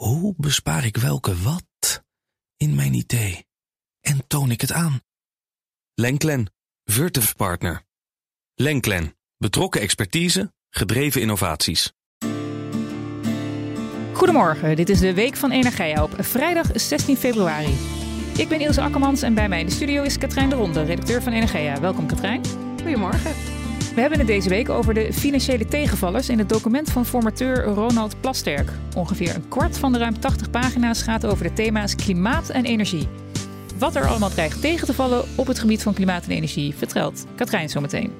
Hoe 0.00 0.34
bespaar 0.36 0.84
ik 0.84 0.96
welke 0.96 1.36
wat 1.36 2.02
in 2.56 2.74
mijn 2.74 2.94
idee? 2.94 3.46
En 4.00 4.26
toon 4.26 4.50
ik 4.50 4.60
het 4.60 4.72
aan? 4.72 5.00
Lenklen, 5.94 6.52
Virtuf 6.84 7.36
Partner. 7.36 7.82
Lenklen, 8.54 9.16
betrokken 9.36 9.80
expertise, 9.80 10.52
gedreven 10.70 11.20
innovaties. 11.20 11.92
Goedemorgen, 14.12 14.76
dit 14.76 14.88
is 14.88 15.00
de 15.00 15.14
Week 15.14 15.36
van 15.36 15.50
Energia 15.50 16.02
op 16.02 16.14
vrijdag 16.18 16.66
16 16.74 17.16
februari. 17.16 17.74
Ik 18.36 18.48
ben 18.48 18.60
Ilse 18.60 18.80
Akkermans 18.80 19.22
en 19.22 19.34
bij 19.34 19.48
mij 19.48 19.60
in 19.60 19.66
de 19.66 19.72
studio 19.72 20.02
is 20.02 20.18
Katrijn 20.18 20.48
de 20.48 20.56
Ronde, 20.56 20.82
redacteur 20.82 21.22
van 21.22 21.32
Energia. 21.32 21.80
Welkom 21.80 22.06
Katrijn. 22.06 22.42
Goedemorgen. 22.82 23.59
We 23.94 24.00
hebben 24.00 24.18
het 24.18 24.26
deze 24.26 24.48
week 24.48 24.68
over 24.68 24.94
de 24.94 25.12
financiële 25.12 25.66
tegenvallers 25.66 26.28
in 26.28 26.38
het 26.38 26.48
document 26.48 26.90
van 26.90 27.06
formateur 27.06 27.64
Ronald 27.64 28.20
Plasterk. 28.20 28.70
Ongeveer 28.96 29.34
een 29.34 29.48
kwart 29.48 29.78
van 29.78 29.92
de 29.92 29.98
ruim 29.98 30.20
80 30.20 30.50
pagina's 30.50 31.02
gaat 31.02 31.26
over 31.26 31.44
de 31.44 31.52
thema's 31.52 31.94
klimaat 31.94 32.48
en 32.48 32.64
energie. 32.64 33.08
Wat 33.78 33.96
er 33.96 34.06
allemaal 34.06 34.30
dreigt 34.30 34.60
tegen 34.60 34.86
te 34.86 34.94
vallen 34.94 35.24
op 35.36 35.46
het 35.46 35.58
gebied 35.58 35.82
van 35.82 35.94
klimaat 35.94 36.24
en 36.24 36.30
energie, 36.30 36.74
vertelt 36.74 37.26
Katrijn 37.34 37.68
zometeen. 37.68 38.12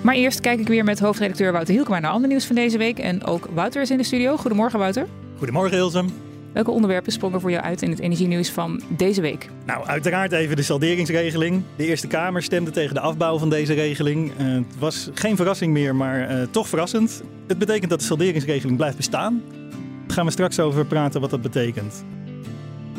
Maar 0.00 0.14
eerst 0.14 0.40
kijk 0.40 0.60
ik 0.60 0.68
weer 0.68 0.84
met 0.84 0.98
hoofdredacteur 0.98 1.52
Wouter 1.52 1.74
Hielkema 1.74 1.98
naar 1.98 2.10
ander 2.10 2.28
nieuws 2.28 2.46
van 2.46 2.54
deze 2.54 2.78
week. 2.78 2.98
En 2.98 3.24
ook 3.24 3.48
Wouter 3.54 3.82
is 3.82 3.90
in 3.90 3.98
de 3.98 4.04
studio. 4.04 4.36
Goedemorgen 4.36 4.78
Wouter. 4.78 5.06
Goedemorgen 5.38 5.76
Ilse. 5.78 6.04
Welke 6.54 6.70
onderwerpen 6.70 7.12
sprongen 7.12 7.40
voor 7.40 7.50
jou 7.50 7.64
uit 7.64 7.82
in 7.82 7.90
het 7.90 7.98
energienieuws 7.98 8.50
van 8.50 8.80
deze 8.88 9.20
week? 9.20 9.48
Nou, 9.66 9.86
uiteraard 9.86 10.32
even 10.32 10.56
de 10.56 10.62
salderingsregeling. 10.62 11.62
De 11.76 11.86
Eerste 11.86 12.06
Kamer 12.06 12.42
stemde 12.42 12.70
tegen 12.70 12.94
de 12.94 13.00
afbouw 13.00 13.38
van 13.38 13.50
deze 13.50 13.72
regeling. 13.72 14.32
Uh, 14.40 14.54
het 14.54 14.78
was 14.78 15.10
geen 15.14 15.36
verrassing 15.36 15.72
meer, 15.72 15.96
maar 15.96 16.30
uh, 16.30 16.42
toch 16.50 16.68
verrassend. 16.68 17.22
Het 17.46 17.58
betekent 17.58 17.90
dat 17.90 17.98
de 17.98 18.04
salderingsregeling 18.04 18.76
blijft 18.76 18.96
bestaan. 18.96 19.42
Daar 20.06 20.16
gaan 20.16 20.24
we 20.24 20.30
straks 20.30 20.60
over 20.60 20.86
praten 20.86 21.20
wat 21.20 21.30
dat 21.30 21.42
betekent. 21.42 22.04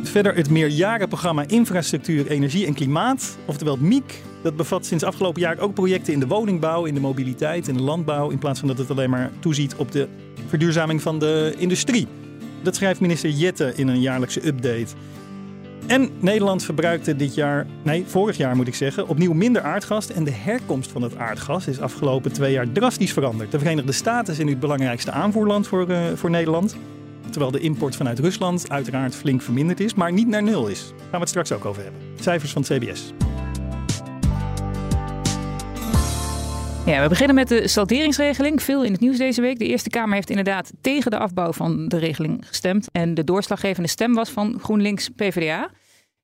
Verder 0.01 0.35
het 0.35 0.49
meerjarenprogramma 0.49 1.43
Infrastructuur, 1.47 2.27
Energie 2.27 2.65
en 2.65 2.73
Klimaat, 2.73 3.37
oftewel 3.45 3.73
het 3.73 3.83
MIEK. 3.83 4.21
Dat 4.41 4.55
bevat 4.55 4.85
sinds 4.85 5.03
afgelopen 5.03 5.41
jaar 5.41 5.59
ook 5.59 5.73
projecten 5.73 6.13
in 6.13 6.19
de 6.19 6.27
woningbouw, 6.27 6.85
in 6.85 6.93
de 6.93 6.99
mobiliteit, 6.99 7.67
in 7.67 7.73
de 7.73 7.83
landbouw. 7.83 8.29
In 8.29 8.37
plaats 8.37 8.59
van 8.59 8.67
dat 8.67 8.77
het 8.77 8.89
alleen 8.89 9.09
maar 9.09 9.31
toeziet 9.39 9.75
op 9.75 9.91
de 9.91 10.07
verduurzaming 10.47 11.01
van 11.01 11.19
de 11.19 11.53
industrie. 11.57 12.07
Dat 12.65 12.75
schrijft 12.75 12.99
minister 12.99 13.29
Jette 13.29 13.73
in 13.75 13.87
een 13.87 14.01
jaarlijkse 14.01 14.47
update. 14.47 14.87
En 15.87 16.09
Nederland 16.19 16.63
verbruikte 16.63 17.15
dit 17.15 17.35
jaar, 17.35 17.67
nee, 17.83 18.03
vorig 18.07 18.37
jaar 18.37 18.55
moet 18.55 18.67
ik 18.67 18.75
zeggen, 18.75 19.07
opnieuw 19.07 19.33
minder 19.33 19.61
aardgas. 19.61 20.11
En 20.11 20.23
de 20.23 20.31
herkomst 20.31 20.91
van 20.91 21.01
het 21.01 21.17
aardgas 21.17 21.67
is 21.67 21.79
afgelopen 21.79 22.31
twee 22.31 22.51
jaar 22.51 22.71
drastisch 22.71 23.13
veranderd. 23.13 23.51
De 23.51 23.59
Verenigde 23.59 23.91
Staten 23.91 24.33
zijn 24.33 24.45
nu 24.45 24.51
het 24.51 24.61
belangrijkste 24.61 25.11
aanvoerland 25.11 25.67
voor, 25.67 25.89
uh, 25.89 25.97
voor 26.15 26.29
Nederland. 26.29 26.75
Terwijl 27.29 27.51
de 27.51 27.59
import 27.59 27.95
vanuit 27.95 28.19
Rusland 28.19 28.69
uiteraard 28.69 29.15
flink 29.15 29.41
verminderd 29.41 29.79
is, 29.79 29.93
maar 29.93 30.11
niet 30.11 30.27
naar 30.27 30.43
nul 30.43 30.67
is. 30.67 30.87
Daar 30.87 30.99
gaan 30.99 31.11
we 31.11 31.17
het 31.17 31.29
straks 31.29 31.51
ook 31.51 31.65
over 31.65 31.83
hebben. 31.83 32.01
Cijfers 32.19 32.51
van 32.51 32.63
het 32.67 32.71
CBS. 32.77 33.13
Ja, 36.85 37.01
we 37.01 37.09
beginnen 37.09 37.35
met 37.35 37.47
de 37.47 37.67
salderingsregeling. 37.67 38.63
Veel 38.63 38.83
in 38.83 38.91
het 38.91 39.01
nieuws 39.01 39.17
deze 39.17 39.41
week. 39.41 39.59
De 39.59 39.65
Eerste 39.65 39.89
Kamer 39.89 40.15
heeft 40.15 40.29
inderdaad 40.29 40.71
tegen 40.81 41.11
de 41.11 41.17
afbouw 41.17 41.53
van 41.53 41.87
de 41.87 41.97
regeling 41.97 42.47
gestemd. 42.47 42.87
En 42.91 43.13
de 43.13 43.23
doorslaggevende 43.23 43.89
stem 43.89 44.13
was 44.13 44.29
van 44.29 44.59
GroenLinks 44.59 45.09
PvdA. 45.09 45.69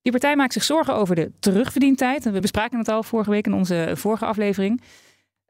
Die 0.02 0.12
partij 0.12 0.36
maakt 0.36 0.54
zich 0.54 0.64
zorgen 0.64 0.95
over 0.95 1.16
de 1.16 1.32
terugverdientijd. 1.39 2.23
We 2.23 2.39
bespraken 2.39 2.78
het 2.78 2.89
al 2.89 3.04
vorige 3.04 3.30
week 3.30 3.45
in 3.45 3.54
onze 3.54 3.92
vorige 3.94 4.26
aflevering. 4.26 4.82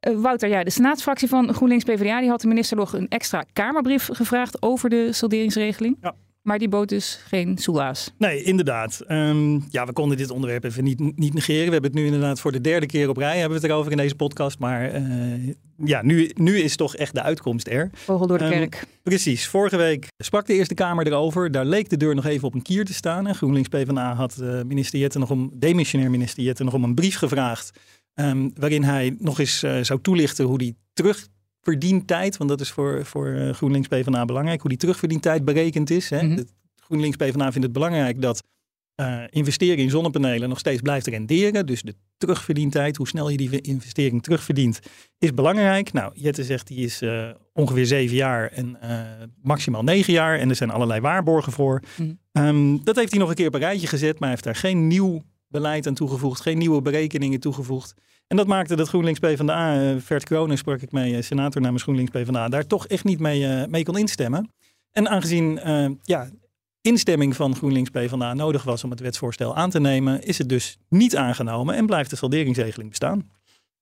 Uh, 0.07 0.19
Wouter, 0.19 0.49
ja, 0.49 0.63
de 0.63 0.69
senaatsfractie 0.69 1.27
van 1.27 1.53
GroenLinks 1.53 1.83
PvdA 1.83 2.19
die 2.19 2.29
had 2.29 2.41
de 2.41 2.47
minister 2.47 2.77
nog 2.77 2.93
een 2.93 3.07
extra 3.07 3.43
Kamerbrief 3.53 4.09
gevraagd 4.11 4.61
over 4.61 4.89
de 4.89 5.13
salderingsregeling. 5.13 5.97
Ja. 6.01 6.13
Maar 6.41 6.59
die 6.59 6.69
bood 6.69 6.89
dus 6.89 7.19
geen 7.27 7.57
soelaas. 7.57 8.13
Nee, 8.17 8.43
inderdaad. 8.43 9.01
Um, 9.07 9.65
ja, 9.69 9.85
we 9.85 9.93
konden 9.93 10.17
dit 10.17 10.29
onderwerp 10.29 10.63
even 10.63 10.83
niet, 10.83 11.17
niet 11.17 11.33
negeren. 11.33 11.65
We 11.65 11.71
hebben 11.71 11.91
het 11.91 11.99
nu 11.99 12.05
inderdaad 12.05 12.39
voor 12.39 12.51
de 12.51 12.61
derde 12.61 12.85
keer 12.85 13.09
op 13.09 13.17
rij 13.17 13.39
hebben 13.39 13.59
we 13.59 13.63
het 13.63 13.71
erover 13.71 13.91
in 13.91 13.97
deze 13.97 14.15
podcast. 14.15 14.59
Maar 14.59 15.01
uh, 15.01 15.53
ja, 15.83 16.01
nu, 16.01 16.31
nu 16.33 16.59
is 16.59 16.75
toch 16.75 16.95
echt 16.95 17.13
de 17.13 17.21
uitkomst 17.21 17.67
er. 17.67 17.89
Vogel 17.93 18.27
door 18.27 18.37
de 18.37 18.43
um, 18.43 18.49
kerk. 18.49 18.83
Precies. 19.03 19.47
Vorige 19.47 19.77
week 19.77 20.07
sprak 20.17 20.45
de 20.45 20.53
Eerste 20.53 20.73
Kamer 20.73 21.07
erover. 21.07 21.51
Daar 21.51 21.65
leek 21.65 21.89
de 21.89 21.97
deur 21.97 22.15
nog 22.15 22.25
even 22.25 22.47
op 22.47 22.53
een 22.53 22.61
kier 22.61 22.85
te 22.85 22.93
staan. 22.93 23.27
En 23.27 23.35
GroenLinks 23.35 23.69
PvdA 23.69 24.13
had 24.13 24.37
uh, 24.41 24.61
minister 24.61 24.99
Jette 24.99 25.19
nog 25.19 25.31
om, 25.31 25.51
demissionair 25.53 26.11
minister 26.11 26.43
Jette 26.43 26.63
nog 26.63 26.73
om 26.73 26.83
een 26.83 26.95
brief 26.95 27.17
gevraagd. 27.17 27.79
Um, 28.15 28.51
waarin 28.55 28.83
hij 28.83 29.15
nog 29.19 29.39
eens 29.39 29.63
uh, 29.63 29.77
zou 29.81 30.01
toelichten 30.01 30.45
hoe 30.45 30.57
die 30.57 30.77
terug 30.93 31.27
verdientijd, 31.61 32.37
want 32.37 32.49
dat 32.49 32.61
is 32.61 32.71
voor, 32.71 33.05
voor 33.05 33.27
uh, 33.27 33.53
GroenLinks 33.53 33.87
PvdA 33.87 34.25
belangrijk, 34.25 34.61
hoe 34.61 34.69
die 34.69 34.79
terugverdientijd 34.79 35.45
berekend 35.45 35.89
is. 35.89 36.09
Hè. 36.09 36.21
Mm 36.21 36.35
-hmm. 36.35 36.45
GroenLinks 36.75 37.17
PvdA 37.17 37.51
vindt 37.51 37.63
het 37.63 37.73
belangrijk 37.73 38.21
dat 38.21 38.43
uh, 39.01 39.23
investeren 39.29 39.77
in 39.77 39.89
zonnepanelen 39.89 40.49
nog 40.49 40.59
steeds 40.59 40.81
blijft 40.81 41.07
renderen. 41.07 41.65
Dus 41.65 41.81
de 41.81 41.95
terugverdientijd, 42.17 42.97
hoe 42.97 43.07
snel 43.07 43.29
je 43.29 43.37
die 43.37 43.61
investering 43.61 44.23
terugverdient, 44.23 44.79
is 45.17 45.33
belangrijk. 45.33 45.93
Nou, 45.93 46.11
Jette 46.15 46.43
zegt 46.43 46.67
die 46.67 46.77
is 46.77 47.01
uh, 47.01 47.29
ongeveer 47.53 47.85
zeven 47.85 48.15
jaar 48.15 48.51
en 48.51 48.77
uh, 48.83 49.01
maximaal 49.41 49.83
negen 49.83 50.13
jaar. 50.13 50.39
En 50.39 50.49
er 50.49 50.55
zijn 50.55 50.69
allerlei 50.69 51.01
waarborgen 51.01 51.51
voor. 51.51 51.81
Mm. 51.97 52.19
Um, 52.31 52.83
dat 52.83 52.95
heeft 52.95 53.11
hij 53.11 53.19
nog 53.19 53.29
een 53.29 53.35
keer 53.35 53.47
op 53.47 53.53
een 53.53 53.59
rijtje 53.59 53.87
gezet, 53.87 54.11
maar 54.11 54.19
hij 54.19 54.29
heeft 54.29 54.43
daar 54.43 54.55
geen 54.55 54.87
nieuw 54.87 55.21
beleid 55.51 55.87
aan 55.87 55.93
toegevoegd, 55.93 56.41
geen 56.41 56.57
nieuwe 56.57 56.81
berekeningen 56.81 57.39
toegevoegd. 57.39 57.93
En 58.27 58.37
dat 58.37 58.47
maakte 58.47 58.75
dat 58.75 58.87
GroenLinks 58.87 59.19
PvdA, 59.19 59.81
uh, 59.81 59.95
Vert 59.99 60.23
Kronen 60.23 60.57
sprak 60.57 60.81
ik 60.81 60.91
mee, 60.91 61.21
senator 61.21 61.61
namens 61.61 61.83
GroenLinks 61.83 62.11
PvdA, 62.11 62.49
daar 62.49 62.67
toch 62.67 62.87
echt 62.87 63.03
niet 63.03 63.19
mee, 63.19 63.41
uh, 63.41 63.65
mee 63.65 63.83
kon 63.83 63.97
instemmen. 63.97 64.51
En 64.91 65.09
aangezien 65.09 65.59
ja, 66.01 66.29
instemming 66.81 67.35
van 67.35 67.55
GroenLinks 67.55 67.89
PvdA 67.89 68.33
nodig 68.33 68.63
was 68.63 68.83
om 68.83 68.89
het 68.89 68.99
wetsvoorstel 68.99 69.55
aan 69.55 69.69
te 69.69 69.79
nemen, 69.79 70.23
is 70.23 70.37
het 70.37 70.49
dus 70.49 70.77
niet 70.89 71.15
aangenomen 71.15 71.75
en 71.75 71.85
blijft 71.85 72.09
de 72.09 72.15
salderingsregeling 72.15 72.89
bestaan. 72.89 73.29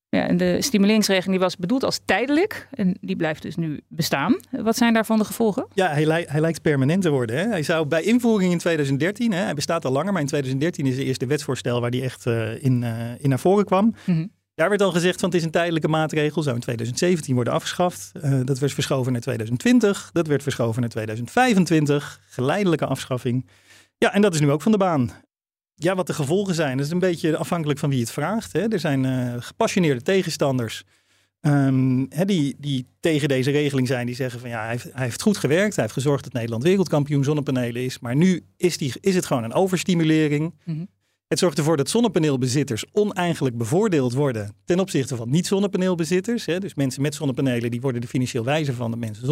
Ja, 0.10 0.28
en 0.28 0.38
de 0.38 0.62
stimuleringsregeling 0.62 1.32
die 1.32 1.40
was 1.46 1.58
bedoeld 1.58 1.84
als 1.84 2.00
tijdelijk 2.06 2.68
en 2.72 2.98
die 3.02 3.16
blijft 3.16 3.42
dus 3.42 3.56
nu 3.56 3.80
bestaan. 3.88 4.40
Wat 4.52 4.78
zijn 4.78 4.94
daarvan 4.94 5.18
de 5.18 5.26
gevolgen? 5.26 5.68
Ja, 5.74 5.90
hij, 5.90 6.08
li 6.08 6.26
hij 6.28 6.42
lijkt 6.42 6.62
permanent 6.62 7.02
te 7.02 7.10
worden. 7.10 7.38
Hè? 7.38 7.48
Hij 7.48 7.64
zou 7.64 7.88
bij 7.88 8.04
invoering 8.04 8.52
in 8.52 8.58
2013, 8.58 9.32
hè, 9.32 9.44
hij 9.44 9.54
bestaat 9.54 9.86
al 9.86 9.92
langer, 9.92 10.12
maar 10.12 10.22
in 10.22 10.28
2013 10.28 10.86
is 10.86 10.98
het 10.98 11.06
eerste 11.06 11.26
wetsvoorstel 11.26 11.82
waar 11.82 11.92
die 11.92 12.04
echt 12.04 12.26
uh, 12.26 12.64
in, 12.64 12.82
uh, 12.82 12.92
in 13.18 13.30
naar 13.30 13.40
voren 13.40 13.66
kwam. 13.66 13.86
Mm 13.86 13.94
-hmm. 14.16 14.32
Daar 14.56 14.70
werd 14.70 14.82
al 14.82 14.92
gezegd 14.92 15.20
van 15.20 15.30
het 15.30 15.38
is 15.38 15.44
een 15.44 15.52
tijdelijke 15.52 15.88
maatregel, 15.88 16.44
zou 16.44 16.56
in 16.56 16.62
2017 16.62 17.36
worden 17.36 17.54
afgeschaft. 17.54 18.12
Uh, 18.24 18.40
dat 18.44 18.60
werd 18.60 18.74
verschoven 18.74 19.12
naar 19.12 19.22
2020, 19.22 20.10
dat 20.14 20.28
werd 20.28 20.44
verschoven 20.44 20.82
naar 20.82 20.90
2025, 20.90 22.22
geleidelijke 22.30 22.86
afschaffing. 22.86 23.50
Ja, 23.98 24.14
en 24.14 24.22
dat 24.22 24.34
is 24.34 24.40
nu 24.40 24.52
ook 24.52 24.62
van 24.62 24.72
de 24.72 24.78
baan. 24.78 25.12
Ja, 25.82 25.96
wat 25.96 26.08
de 26.08 26.14
gevolgen 26.14 26.56
zijn, 26.56 26.78
dat 26.78 26.86
is 26.86 26.92
een 26.92 27.00
beetje 27.00 27.38
afhankelijk 27.38 27.80
van 27.80 27.90
wie 27.90 28.00
het 28.00 28.12
vraagt. 28.12 28.54
Hè. 28.54 28.68
Er 28.68 28.80
zijn 28.80 29.04
uh, 29.04 29.34
gepassioneerde 29.40 30.02
tegenstanders 30.02 30.84
um, 31.42 32.06
hè, 32.10 32.26
die, 32.26 32.56
die 32.60 32.86
tegen 33.00 33.28
deze 33.28 33.52
regeling 33.52 33.88
zijn. 33.88 34.06
Die 34.06 34.16
zeggen 34.16 34.40
van 34.40 34.50
ja, 34.50 34.62
hij 34.62 34.70
heeft, 34.70 34.88
hij 34.94 35.04
heeft 35.04 35.22
goed 35.22 35.38
gewerkt. 35.38 35.76
Hij 35.76 35.84
heeft 35.84 35.96
gezorgd 35.96 36.24
dat 36.24 36.34
Nederland 36.34 36.64
wereldkampioen 36.64 37.24
zonnepanelen 37.24 37.84
is. 37.84 38.00
Maar 38.00 38.16
nu 38.16 38.44
is, 38.58 38.78
die, 38.78 38.94
is 39.02 39.16
het 39.16 39.26
gewoon 39.26 39.44
een 39.44 39.54
overstimulering. 39.54 40.54
Mm 40.66 40.76
-hmm. 40.76 40.88
Het 41.28 41.40
zorgt 41.40 41.58
ervoor 41.58 41.78
dat 41.78 41.90
zonnepaneelbezitters 41.90 42.86
oneigenlijk 42.92 43.58
bevoordeeld 43.58 44.14
worden 44.14 44.56
ten 44.66 44.80
opzichte 44.80 45.16
van 45.16 45.30
niet-zonnepaneelbezitters. 45.30 46.46
Dus 46.46 46.76
mensen 46.76 47.02
met 47.02 47.16
zonnepanelen 47.16 47.72
die 47.72 47.82
worden 47.82 48.02
er 48.02 48.08
financieel 48.08 48.44
wijzer 48.44 48.74
van 48.74 48.92
de 48.92 48.98
mensen 48.98 49.26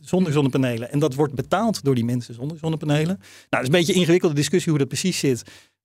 zonder 0.00 0.32
zonnepanelen. 0.32 0.90
En 0.90 0.98
dat 0.98 1.14
wordt 1.14 1.34
betaald 1.34 1.84
door 1.84 1.94
die 1.94 2.04
mensen 2.04 2.34
zonder 2.34 2.58
zonnepanelen. 2.58 3.06
Nou, 3.06 3.18
dat 3.48 3.60
is 3.60 3.66
een 3.66 3.72
beetje 3.72 3.92
een 3.92 3.98
ingewikkelde 3.98 4.34
discussie 4.34 4.70
hoe 4.70 4.78
dat 4.78 4.88
precies 4.88 5.18
zit. 5.18 5.42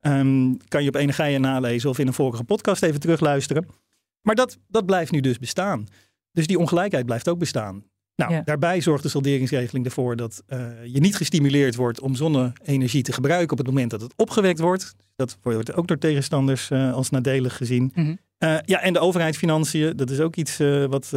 Um, 0.07 0.57
kan 0.67 0.83
je 0.83 0.89
op 0.89 0.95
Energia 0.95 1.37
nalezen 1.37 1.89
of 1.89 1.99
in 1.99 2.07
een 2.07 2.13
vorige 2.13 2.43
podcast 2.43 2.83
even 2.83 2.99
terugluisteren. 2.99 3.67
Maar 4.21 4.35
dat, 4.35 4.57
dat 4.67 4.85
blijft 4.85 5.11
nu 5.11 5.19
dus 5.19 5.39
bestaan. 5.39 5.87
Dus 6.31 6.47
die 6.47 6.59
ongelijkheid 6.59 7.05
blijft 7.05 7.29
ook 7.29 7.39
bestaan. 7.39 7.83
Nou, 8.15 8.33
ja. 8.33 8.41
daarbij 8.41 8.81
zorgt 8.81 9.03
de 9.03 9.09
salderingsregeling 9.09 9.85
ervoor 9.85 10.15
dat 10.15 10.43
uh, 10.47 10.67
je 10.85 10.99
niet 10.99 11.15
gestimuleerd 11.15 11.75
wordt 11.75 11.99
om 11.99 12.15
zonne-energie 12.15 13.03
te 13.03 13.11
gebruiken 13.11 13.51
op 13.51 13.57
het 13.57 13.67
moment 13.67 13.91
dat 13.91 14.01
het 14.01 14.13
opgewekt 14.15 14.59
wordt. 14.59 14.95
Dat 15.15 15.37
wordt 15.41 15.73
ook 15.73 15.87
door 15.87 15.97
tegenstanders 15.97 16.69
uh, 16.69 16.93
als 16.93 17.09
nadelig 17.09 17.57
gezien. 17.57 17.91
Mm 17.93 18.05
-hmm. 18.05 18.19
Uh, 18.39 18.57
ja, 18.65 18.81
en 18.81 18.93
de 18.93 18.99
overheidsfinanciën, 18.99 19.95
dat 19.95 20.09
is 20.09 20.19
ook 20.19 20.35
iets 20.35 20.57
wat, 20.89 21.09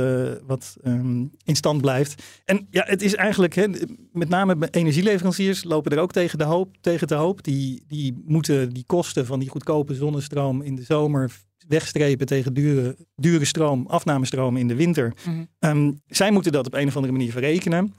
wat 0.46 0.76
um, 0.84 1.30
in 1.44 1.56
stand 1.56 1.80
blijft. 1.80 2.22
En 2.44 2.66
ja, 2.70 2.84
het 2.86 3.02
is 3.02 3.14
eigenlijk, 3.14 3.54
hè, 3.54 3.66
met 4.12 4.28
name 4.28 4.68
energieleveranciers 4.70 5.64
lopen 5.64 5.92
er 5.92 5.98
ook 5.98 6.12
tegen 6.12 6.38
de 6.38 6.44
hoop, 6.44 6.76
tegen 6.80 7.06
de 7.06 7.14
hoop. 7.14 7.42
Die, 7.44 7.84
die 7.86 8.22
moeten 8.26 8.70
die 8.70 8.84
kosten 8.86 9.26
van 9.26 9.38
die 9.38 9.48
goedkope 9.48 9.94
zonnestroom 9.94 10.62
in 10.62 10.74
de 10.74 10.82
zomer 10.82 11.30
wegstrepen 11.68 12.26
tegen 12.26 12.54
dure, 12.54 12.96
dure 13.16 13.44
stroom, 13.44 13.86
afnamestroom 13.86 14.56
in 14.56 14.68
de 14.68 14.74
winter. 14.74 15.12
Mm 15.24 15.32
-hmm. 15.60 15.70
um, 15.70 16.00
zij 16.06 16.30
moeten 16.30 16.52
dat 16.52 16.66
op 16.66 16.74
een 16.74 16.88
of 16.88 16.94
andere 16.94 17.12
manier 17.12 17.32
verrekenen. 17.32 17.94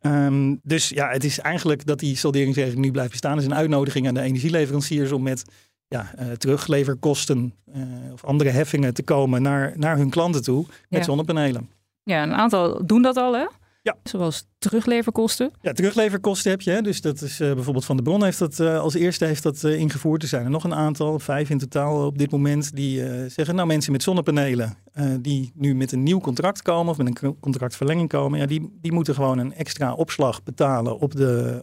Um, 0.00 0.60
dus 0.62 0.88
ja, 0.88 1.08
het 1.10 1.24
is 1.24 1.38
eigenlijk 1.38 1.86
dat 1.86 1.98
die 1.98 2.16
salderingsregeling 2.16 2.84
nu 2.84 2.90
blijft 2.90 3.10
bestaan. 3.10 3.38
is 3.38 3.44
een 3.44 3.54
uitnodiging 3.54 4.08
aan 4.08 4.14
de 4.14 4.20
energieleveranciers 4.20 5.12
om 5.12 5.22
met 5.22 5.44
ja, 5.88 6.10
uh, 6.20 6.30
terugleverkosten 6.30 7.54
uh, 7.76 8.12
of 8.12 8.24
andere 8.24 8.50
heffingen 8.50 8.94
te 8.94 9.02
komen 9.02 9.42
naar, 9.42 9.72
naar 9.76 9.96
hun 9.96 10.10
klanten 10.10 10.42
toe 10.42 10.64
met 10.66 10.98
ja. 11.00 11.02
zonnepanelen. 11.02 11.70
Ja, 12.02 12.22
een 12.22 12.34
aantal 12.34 12.86
doen 12.86 13.02
dat 13.02 13.16
al 13.16 13.34
hè? 13.34 13.46
Ja. 13.84 13.96
Zoals 14.02 14.46
terugleverkosten. 14.58 15.50
Ja, 15.60 15.72
terugleverkosten 15.72 16.50
heb 16.50 16.60
je. 16.60 16.70
Hè? 16.70 16.80
Dus 16.80 17.00
dat 17.00 17.20
is 17.20 17.40
uh, 17.40 17.54
bijvoorbeeld 17.54 17.84
Van 17.84 17.96
de 17.96 18.02
Bron 18.02 18.24
heeft 18.24 18.38
dat 18.38 18.58
uh, 18.58 18.80
als 18.80 18.94
eerste 18.94 19.24
heeft 19.24 19.42
dat 19.42 19.62
uh, 19.62 19.78
ingevoerd. 19.78 20.22
Er 20.22 20.28
zijn 20.28 20.44
er 20.44 20.50
nog 20.50 20.64
een 20.64 20.74
aantal, 20.74 21.18
vijf 21.18 21.50
in 21.50 21.58
totaal 21.58 22.06
op 22.06 22.18
dit 22.18 22.30
moment, 22.30 22.76
die 22.76 23.02
zeggen, 23.28 23.54
nou 23.54 23.66
mensen 23.66 23.92
met 23.92 24.02
zonnepanelen 24.02 24.76
die 25.20 25.52
nu 25.54 25.74
met 25.74 25.92
een 25.92 26.02
nieuw 26.02 26.20
contract 26.20 26.62
komen 26.62 26.90
of 26.90 26.98
met 26.98 27.22
een 27.22 27.36
contractverlenging 27.40 28.08
komen, 28.08 28.38
ja, 28.38 28.46
die, 28.46 28.78
die 28.80 28.92
moeten 28.92 29.14
gewoon 29.14 29.38
een 29.38 29.54
extra 29.54 29.92
opslag 29.92 30.42
betalen 30.42 30.98
op 30.98 31.14
de 31.14 31.62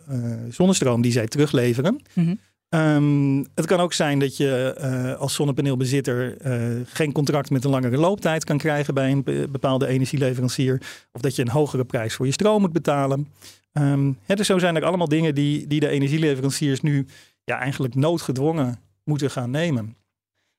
zonnestroom 0.50 1.02
die 1.02 1.12
zij 1.12 1.28
terugleveren. 1.28 2.02
Mm 2.14 2.26
-hmm. 2.26 2.40
Um, 2.74 3.46
het 3.56 3.66
kan 3.66 3.80
ook 3.80 3.94
zijn 3.94 4.20
dat 4.20 4.38
je 4.38 4.78
uh, 4.82 5.20
als 5.20 5.34
zonnepaneelbezitter 5.34 6.46
uh, 6.46 6.82
geen 6.86 7.12
contract 7.12 7.50
met 7.50 7.64
een 7.64 7.70
langere 7.70 7.98
looptijd 7.98 8.44
kan 8.44 8.58
krijgen 8.58 8.94
bij 8.94 9.12
een 9.12 9.24
bepaalde 9.52 9.88
energieleverancier. 9.88 10.82
Of 11.12 11.22
dat 11.22 11.36
je 11.36 11.42
een 11.42 11.50
hogere 11.50 11.86
prijs 11.86 12.14
voor 12.14 12.26
je 12.26 12.32
stroom 12.32 12.62
moet 12.62 12.72
betalen. 12.72 13.28
Um, 13.74 14.18
hè, 14.26 14.36
dus 14.36 14.48
zo 14.48 14.60
zijn 14.60 14.76
er 14.76 14.84
allemaal 14.84 15.08
dingen 15.08 15.36
die, 15.36 15.68
die 15.68 15.80
de 15.80 15.88
energieleveranciers 15.88 16.82
nu 16.82 17.06
ja, 17.44 17.60
eigenlijk 17.60 17.96
noodgedwongen 17.96 18.80
moeten 19.04 19.32
gaan 19.32 19.52
nemen. 19.52 19.96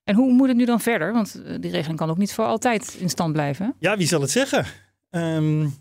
En 0.05 0.15
hoe 0.15 0.33
moet 0.33 0.49
het 0.49 0.57
nu 0.57 0.65
dan 0.65 0.81
verder? 0.81 1.13
Want 1.13 1.43
die 1.61 1.71
regeling 1.71 1.99
kan 1.99 2.11
ook 2.11 2.19
niet 2.19 2.35
voor 2.35 2.45
altijd 2.45 2.97
in 2.99 3.11
stand 3.11 3.33
blijven. 3.33 3.75
Ja, 3.79 3.97
wie 3.97 4.07
zal 4.07 4.21
het 4.21 4.31
zeggen? 4.31 4.65
Um, 5.11 5.75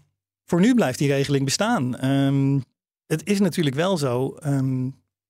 voor 0.45 0.59
nu 0.59 0.75
blijft 0.75 0.99
die 0.99 1.07
regeling 1.07 1.45
bestaan. 1.45 1.93
het 3.05 3.21
is 3.23 3.39
natuurlijk 3.39 3.75
wel 3.75 3.97
zo. 3.97 4.37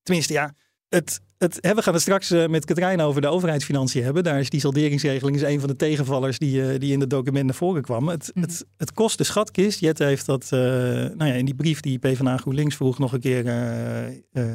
tenminste, 0.03 0.33
ja 0.33 0.53
het, 0.91 1.21
het, 1.37 1.57
hè, 1.61 1.73
we 1.75 1.81
gaan 1.81 1.93
het 1.93 2.01
straks 2.01 2.31
uh, 2.31 2.47
met 2.47 2.65
Katrijn 2.65 3.01
over 3.01 3.21
de 3.21 3.27
overheidsfinanciën 3.27 4.03
hebben. 4.03 4.23
Daar 4.23 4.39
is 4.39 4.49
die 4.49 4.59
salderingsregeling 4.59 5.35
is 5.35 5.41
een 5.41 5.59
van 5.59 5.69
de 5.69 5.75
tegenvallers 5.75 6.37
die, 6.37 6.61
uh, 6.61 6.79
die 6.79 6.91
in 6.91 6.99
het 6.99 7.09
document 7.09 7.45
naar 7.45 7.55
voren 7.55 7.81
kwam. 7.81 8.07
Het, 8.07 8.31
mm. 8.33 8.41
het, 8.41 8.65
het 8.77 8.93
kost 8.93 9.17
de 9.17 9.23
schatkist. 9.23 9.79
Jette 9.79 10.03
heeft 10.03 10.25
dat 10.25 10.43
uh, 10.43 10.59
nou 10.59 11.25
ja, 11.25 11.33
in 11.33 11.45
die 11.45 11.55
brief 11.55 11.79
die 11.79 11.99
PvdA 11.99 12.37
GroenLinks 12.37 12.75
vroeg 12.75 12.99
nog 12.99 13.13
een 13.13 13.19
keer 13.19 13.43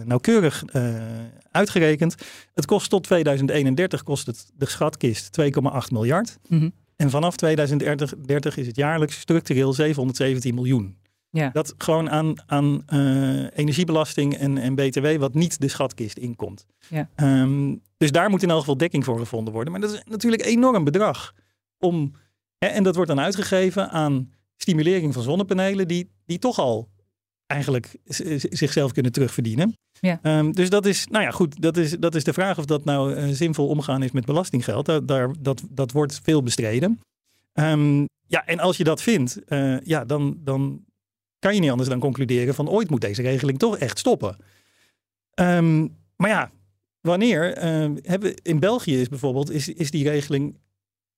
nauwkeurig 0.04 0.64
uitgerekend. 1.50 2.14
Het 2.54 2.66
kost 2.66 2.90
tot 2.90 3.02
2031 3.02 4.02
kost 4.02 4.26
het 4.26 4.50
de 4.54 4.68
schatkist 4.68 5.40
2,8 5.40 5.48
miljard. 5.92 6.38
Mm. 6.48 6.72
En 6.96 7.10
vanaf 7.10 7.36
2030 7.36 8.56
is 8.56 8.66
het 8.66 8.76
jaarlijks 8.76 9.20
structureel 9.20 9.72
717 9.72 10.54
miljoen. 10.54 10.96
Ja. 11.36 11.50
Dat 11.52 11.74
gewoon 11.78 12.10
aan, 12.10 12.34
aan 12.46 12.82
uh, 12.92 13.58
energiebelasting 13.58 14.34
en, 14.34 14.58
en 14.58 14.74
btw 14.74 15.16
wat 15.18 15.34
niet 15.34 15.60
de 15.60 15.68
schatkist 15.68 16.18
inkomt. 16.18 16.66
Ja. 16.88 17.08
Um, 17.16 17.82
dus 17.96 18.12
daar 18.12 18.30
moet 18.30 18.42
in 18.42 18.50
elk 18.50 18.58
geval 18.58 18.76
dekking 18.76 19.04
voor 19.04 19.18
gevonden 19.18 19.52
worden. 19.52 19.72
Maar 19.72 19.80
dat 19.80 19.92
is 19.92 20.02
natuurlijk 20.04 20.42
een 20.42 20.48
enorm 20.48 20.84
bedrag. 20.84 21.32
Om, 21.78 22.12
hè, 22.58 22.66
en 22.66 22.82
dat 22.82 22.94
wordt 22.94 23.10
dan 23.10 23.20
uitgegeven 23.20 23.90
aan 23.90 24.32
stimulering 24.56 25.14
van 25.14 25.22
zonnepanelen 25.22 25.88
die, 25.88 26.10
die 26.26 26.38
toch 26.38 26.58
al 26.58 26.88
eigenlijk 27.46 27.96
zichzelf 28.50 28.92
kunnen 28.92 29.12
terugverdienen. 29.12 29.76
Ja. 30.00 30.20
Um, 30.22 30.52
dus 30.52 30.70
dat 30.70 30.86
is, 30.86 31.06
nou 31.06 31.24
ja, 31.24 31.30
goed, 31.30 31.62
dat 31.62 31.76
is, 31.76 31.90
dat 31.90 32.14
is 32.14 32.24
de 32.24 32.32
vraag 32.32 32.58
of 32.58 32.64
dat 32.64 32.84
nou 32.84 33.14
uh, 33.14 33.28
zinvol 33.28 33.68
omgaan 33.68 34.02
is 34.02 34.10
met 34.10 34.24
belastinggeld. 34.24 34.86
Daar, 34.86 35.06
daar, 35.06 35.30
dat, 35.40 35.62
dat 35.70 35.92
wordt 35.92 36.20
veel 36.22 36.42
bestreden. 36.42 37.00
Um, 37.54 38.06
ja, 38.26 38.46
en 38.46 38.58
als 38.58 38.76
je 38.76 38.84
dat 38.84 39.02
vindt, 39.02 39.38
uh, 39.48 39.80
ja, 39.80 40.04
dan, 40.04 40.36
dan 40.38 40.84
kan 41.38 41.54
je 41.54 41.60
niet 41.60 41.70
anders 41.70 41.88
dan 41.88 41.98
concluderen 41.98 42.54
van 42.54 42.68
ooit 42.68 42.90
moet 42.90 43.00
deze 43.00 43.22
regeling 43.22 43.58
toch 43.58 43.78
echt 43.78 43.98
stoppen. 43.98 44.36
Um, 45.40 45.96
maar 46.16 46.30
ja, 46.30 46.50
wanneer? 47.00 47.64
Uh, 47.64 47.96
hebben, 48.02 48.34
in 48.34 48.60
België 48.60 49.00
is 49.00 49.08
bijvoorbeeld, 49.08 49.50
is, 49.50 49.68
is 49.68 49.90
die 49.90 50.08
regeling 50.08 50.58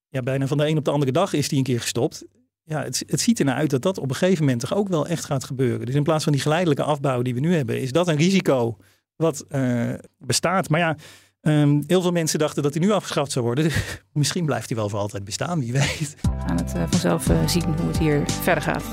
ja, 0.09 0.23
bijna 0.23 0.47
van 0.47 0.57
de 0.57 0.67
een 0.67 0.79
op 0.79 0.85
de 0.85 0.91
andere 0.91 1.13
dag 1.13 1.33
is 1.33 1.49
die 1.49 1.59
een 1.59 1.65
keer 1.65 1.81
gestopt. 1.81 2.25
Ja, 2.65 2.83
het, 2.83 3.03
het 3.07 3.21
ziet 3.21 3.39
ernaar 3.39 3.57
uit 3.57 3.71
dat 3.71 3.83
dat 3.83 3.99
op 3.99 4.11
een 4.11 4.17
gegeven 4.17 4.45
moment 4.45 4.61
toch 4.61 4.75
ook 4.75 4.89
wel 4.89 5.07
echt 5.07 5.25
gaat 5.25 5.45
gebeuren. 5.45 5.87
Dus 5.87 5.95
in 5.95 6.03
plaats 6.03 6.25
van 6.25 6.33
die 6.33 6.43
geleidelijke 6.43 6.83
afbouw 6.83 7.23
die 7.23 7.35
we 7.35 7.41
nu 7.41 7.55
hebben, 7.55 7.81
is 7.81 7.93
dat 7.93 8.09
een 8.09 8.17
risico 8.17 8.77
wat 9.17 9.45
uh, 9.51 9.95
bestaat. 10.19 10.69
Maar 10.69 10.81
ja, 10.81 10.97
um, 11.41 11.85
heel 11.87 12.03
veel 12.03 12.13
mensen 12.13 12.39
dachten 12.39 12.63
dat 12.63 12.75
hij 12.75 12.83
nu 12.83 12.91
afgeschaft 12.91 13.33
zou 13.33 13.45
worden. 13.45 13.71
Misschien 14.13 14.47
blijft 14.47 14.69
hij 14.69 14.79
wel 14.79 14.89
voor 14.89 14.99
altijd 14.99 15.25
bestaan, 15.25 15.61
wie 15.61 15.73
weet. 15.73 16.17
We 16.23 16.29
gaan 16.47 16.57
het 16.57 16.75
uh, 16.77 16.83
vanzelf 16.91 17.29
uh, 17.29 17.49
zien 17.49 17.65
hoe 17.65 17.87
het 17.87 17.99
hier 17.99 18.23
verder 18.27 18.63
gaat. 18.63 18.85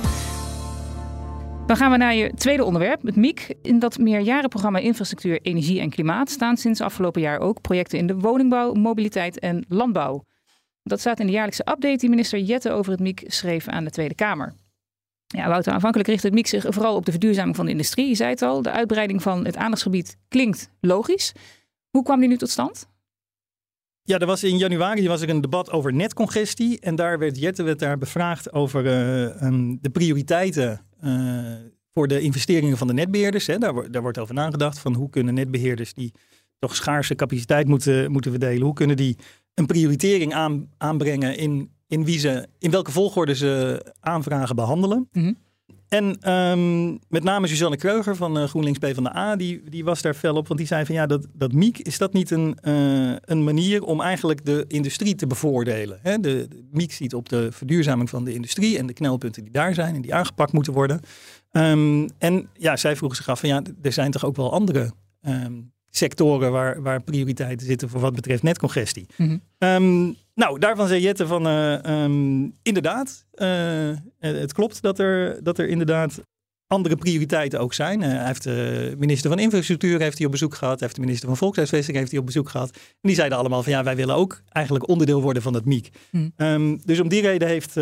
Dan 1.65 1.77
gaan 1.77 1.91
we 1.91 1.97
naar 1.97 2.15
je 2.15 2.33
tweede 2.33 2.63
onderwerp, 2.63 3.01
het 3.01 3.15
MIek. 3.15 3.53
In 3.61 3.79
dat 3.79 3.97
meerjarenprogramma 3.97 4.79
Infrastructuur, 4.79 5.41
Energie 5.41 5.79
en 5.79 5.89
Klimaat 5.89 6.29
staan 6.29 6.57
sinds 6.57 6.81
afgelopen 6.81 7.21
jaar 7.21 7.39
ook 7.39 7.61
projecten 7.61 7.97
in 7.97 8.07
de 8.07 8.15
woningbouw, 8.15 8.73
mobiliteit 8.73 9.39
en 9.39 9.65
landbouw. 9.67 10.25
Dat 10.83 10.99
staat 10.99 11.19
in 11.19 11.25
de 11.25 11.31
jaarlijkse 11.31 11.67
update 11.69 11.97
die 11.97 12.09
minister 12.09 12.39
Jette 12.39 12.71
over 12.71 12.91
het 12.91 13.01
MIek 13.01 13.23
schreef 13.27 13.67
aan 13.67 13.83
de 13.83 13.89
Tweede 13.89 14.15
Kamer. 14.15 14.53
Ja, 15.27 15.47
Wouter, 15.47 15.73
aanvankelijk 15.73 16.09
richt 16.09 16.23
het 16.23 16.33
MIek 16.33 16.47
zich 16.47 16.65
vooral 16.67 16.95
op 16.95 17.05
de 17.05 17.11
verduurzaming 17.11 17.55
van 17.55 17.65
de 17.65 17.71
industrie. 17.71 18.07
Je 18.07 18.15
zei 18.15 18.29
het 18.29 18.41
al, 18.41 18.61
de 18.61 18.71
uitbreiding 18.71 19.21
van 19.21 19.45
het 19.45 19.57
aandachtsgebied 19.57 20.17
klinkt 20.27 20.69
logisch. 20.79 21.31
Hoe 21.89 22.03
kwam 22.03 22.19
die 22.19 22.29
nu 22.29 22.37
tot 22.37 22.49
stand? 22.49 22.87
Ja, 24.01 24.17
er 24.17 24.25
was 24.25 24.43
in 24.43 24.57
januari 24.57 25.07
was 25.07 25.21
er 25.21 25.29
een 25.29 25.41
debat 25.41 25.71
over 25.71 25.93
netcongestie. 25.93 26.79
En 26.79 26.95
daar 26.95 27.19
werd 27.19 27.39
Jette 27.39 27.63
werd 27.63 27.79
daar 27.79 27.97
bevraagd 27.97 28.53
over 28.53 28.85
um, 29.43 29.77
de 29.81 29.89
prioriteiten 29.89 30.85
voor 31.93 32.07
de 32.07 32.21
investeringen 32.21 32.77
van 32.77 32.87
de 32.87 32.93
netbeheerders. 32.93 33.47
Hè. 33.47 33.57
Daar, 33.57 33.91
daar, 33.91 34.01
wordt 34.01 34.17
over 34.17 34.33
nagedacht 34.33 34.79
van 34.79 34.93
hoe 34.93 35.09
kunnen 35.09 35.33
netbeheerders 35.33 35.93
die 35.93 36.13
toch 36.59 36.75
schaarse 36.75 37.15
capaciteit 37.15 37.67
moeten, 37.67 38.11
moeten 38.11 38.31
verdelen, 38.31 38.61
hoe 38.61 38.73
kunnen 38.73 38.97
die 38.97 39.17
een 39.53 39.65
prioritering 39.65 40.33
aan, 40.33 40.69
aanbrengen 40.77 41.37
in, 41.37 41.69
in, 41.87 42.05
wie 42.05 42.19
ze, 42.19 42.47
in 42.59 42.71
welke 42.71 42.91
volgorde 42.91 43.35
ze 43.35 43.81
aanvragen 43.99 44.55
behandelen. 44.55 45.07
-hmm. 45.11 45.37
En 45.89 46.31
um, 46.31 46.99
met 47.09 47.23
name 47.23 47.47
Suzanne 47.47 47.77
Kreuger 47.77 48.15
van 48.15 48.37
uh, 48.37 48.43
GroenLinks 48.43 48.79
PvdA, 48.79 49.35
die, 49.35 49.69
die 49.69 49.83
was 49.83 50.01
daar 50.01 50.13
fel 50.13 50.35
op. 50.35 50.47
Want 50.47 50.59
die 50.59 50.67
zei 50.67 50.85
van 50.85 50.95
ja, 50.95 51.05
dat, 51.05 51.27
dat 51.33 51.51
MIEK, 51.51 51.79
is 51.79 51.97
dat 51.97 52.13
niet 52.13 52.31
een, 52.31 52.57
uh, 52.63 53.15
een 53.21 53.43
manier 53.43 53.83
om 53.83 54.01
eigenlijk 54.01 54.45
de 54.45 54.65
industrie 54.67 55.15
te 55.15 55.27
bevoordelen? 55.27 55.99
Hè? 56.01 56.19
De, 56.19 56.47
MIEK 56.71 56.91
ziet 56.91 57.13
op 57.13 57.29
de 57.29 57.51
verduurzaming 57.51 58.09
van 58.09 58.23
de 58.23 58.33
industrie 58.33 58.77
en 58.77 58.87
de 58.87 58.93
knelpunten 58.93 59.43
die 59.43 59.51
daar 59.51 59.73
zijn 59.73 59.95
en 59.95 60.01
die 60.01 60.13
aangepakt 60.13 60.51
moeten 60.51 60.73
worden. 60.73 60.99
Um, 61.51 62.07
en 62.17 62.49
ja, 62.53 62.75
zij 62.75 62.95
vroegen 62.95 63.17
zich 63.17 63.29
af 63.29 63.39
van 63.39 63.49
ja, 63.49 63.61
er 63.81 63.93
zijn 63.93 64.11
toch 64.11 64.25
ook 64.25 64.35
wel 64.35 64.51
andere 64.51 64.91
um, 65.27 65.73
sectoren 65.97 66.51
waar, 66.51 66.81
waar 66.81 67.03
prioriteiten 67.03 67.67
zitten 67.67 67.89
voor 67.89 67.99
wat 67.99 68.15
betreft 68.15 68.43
netcongestie. 68.43 69.05
Mm 69.17 69.27
-hmm. 69.27 69.69
um, 69.69 70.15
nou, 70.33 70.59
daarvan 70.59 70.87
zei 70.87 71.01
Jette 71.01 71.27
van 71.27 71.47
uh, 71.47 72.03
um, 72.03 72.55
inderdaad, 72.63 73.25
uh, 73.35 73.89
het 74.19 74.53
klopt 74.53 74.81
dat 74.81 74.99
er, 74.99 75.43
dat 75.43 75.57
er 75.57 75.67
inderdaad 75.67 76.21
andere 76.67 76.95
prioriteiten 76.95 77.59
ook 77.59 77.73
zijn. 77.73 78.01
Uh, 78.01 78.07
hij 78.07 78.25
heeft 78.25 78.43
de 78.43 78.93
minister 78.97 79.29
van 79.29 79.39
Infrastructuur 79.39 79.99
heeft 79.99 80.17
hij 80.17 80.25
op 80.25 80.31
bezoek 80.31 80.55
gehad. 80.55 80.73
Hij 80.73 80.83
heeft 80.83 80.95
de 80.95 81.01
minister 81.01 81.27
van 81.27 81.37
Volkshuisvesting 81.37 81.97
heeft 81.97 82.11
hij 82.11 82.19
op 82.19 82.25
bezoek 82.25 82.49
gehad. 82.49 82.69
En 82.75 82.81
die 83.01 83.15
zeiden 83.15 83.37
allemaal 83.37 83.63
van 83.63 83.71
ja, 83.71 83.83
wij 83.83 83.95
willen 83.95 84.15
ook 84.15 84.41
eigenlijk 84.49 84.87
onderdeel 84.87 85.21
worden 85.21 85.41
van 85.41 85.53
dat 85.53 85.65
MIEK. 85.65 85.89
Mm. 86.11 86.31
Um, 86.37 86.81
dus 86.85 86.99
om 86.99 87.07
die 87.07 87.21
reden 87.21 87.47
heeft, 87.47 87.75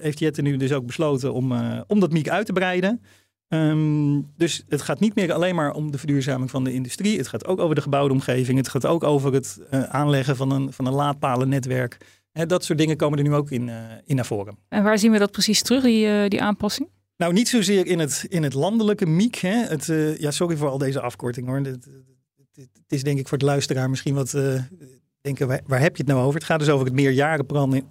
heeft 0.00 0.18
Jette 0.18 0.42
nu 0.42 0.56
dus 0.56 0.72
ook 0.72 0.86
besloten 0.86 1.32
om, 1.32 1.52
om 1.86 2.00
dat 2.00 2.12
MIEK 2.12 2.28
uit 2.28 2.46
te 2.46 2.52
breiden. 2.52 3.00
Um, 3.48 4.32
dus 4.36 4.64
het 4.68 4.82
gaat 4.82 5.00
niet 5.00 5.14
meer 5.14 5.32
alleen 5.32 5.54
maar 5.54 5.72
om 5.72 5.90
de 5.90 5.98
verduurzaming 5.98 6.50
van 6.50 6.64
de 6.64 6.72
industrie. 6.72 7.18
Het 7.18 7.28
gaat 7.28 7.46
ook 7.46 7.58
over 7.58 7.74
de 7.74 7.80
gebouwde 7.80 8.14
omgeving. 8.14 8.58
Het 8.58 8.68
gaat 8.68 8.86
ook 8.86 9.04
over 9.04 9.32
het 9.32 9.58
uh, 9.70 9.82
aanleggen 9.82 10.36
van 10.36 10.50
een, 10.50 10.72
van 10.72 10.86
een 10.86 10.92
laadpalennetwerk. 10.92 11.96
He, 12.32 12.46
dat 12.46 12.64
soort 12.64 12.78
dingen 12.78 12.96
komen 12.96 13.18
er 13.18 13.24
nu 13.24 13.34
ook 13.34 13.50
in, 13.50 13.68
uh, 13.68 13.74
in 14.04 14.16
naar 14.16 14.26
voren. 14.26 14.58
En 14.68 14.82
waar 14.82 14.98
zien 14.98 15.12
we 15.12 15.18
dat 15.18 15.30
precies 15.30 15.62
terug, 15.62 15.82
die, 15.82 16.06
uh, 16.06 16.28
die 16.28 16.42
aanpassing? 16.42 16.88
Nou, 17.16 17.32
niet 17.32 17.48
zozeer 17.48 17.86
in 17.86 17.98
het, 17.98 18.26
in 18.28 18.42
het 18.42 18.54
landelijke 18.54 19.06
MIEK. 19.06 19.34
Hè. 19.34 19.64
Het, 19.66 19.86
ja, 20.18 20.30
sorry 20.30 20.56
voor 20.56 20.68
al 20.68 20.78
deze 20.78 21.00
afkorting 21.00 21.46
hoor. 21.46 21.56
Het, 21.56 21.66
het, 21.66 21.88
het, 22.54 22.92
is 22.92 23.02
denk 23.02 23.18
ik 23.18 23.28
voor 23.28 23.38
de 23.38 23.44
luisteraar 23.44 23.90
misschien 23.90 24.14
wat 24.14 24.34
denken, 25.26 25.48
waar, 25.48 25.60
waar, 25.66 25.80
heb 25.80 25.96
je 25.96 26.02
het 26.02 26.12
nou 26.12 26.24
over? 26.24 26.34
Het 26.34 26.48
gaat 26.48 26.58
dus 26.58 26.68
over 26.68 26.86
het 26.86 26.94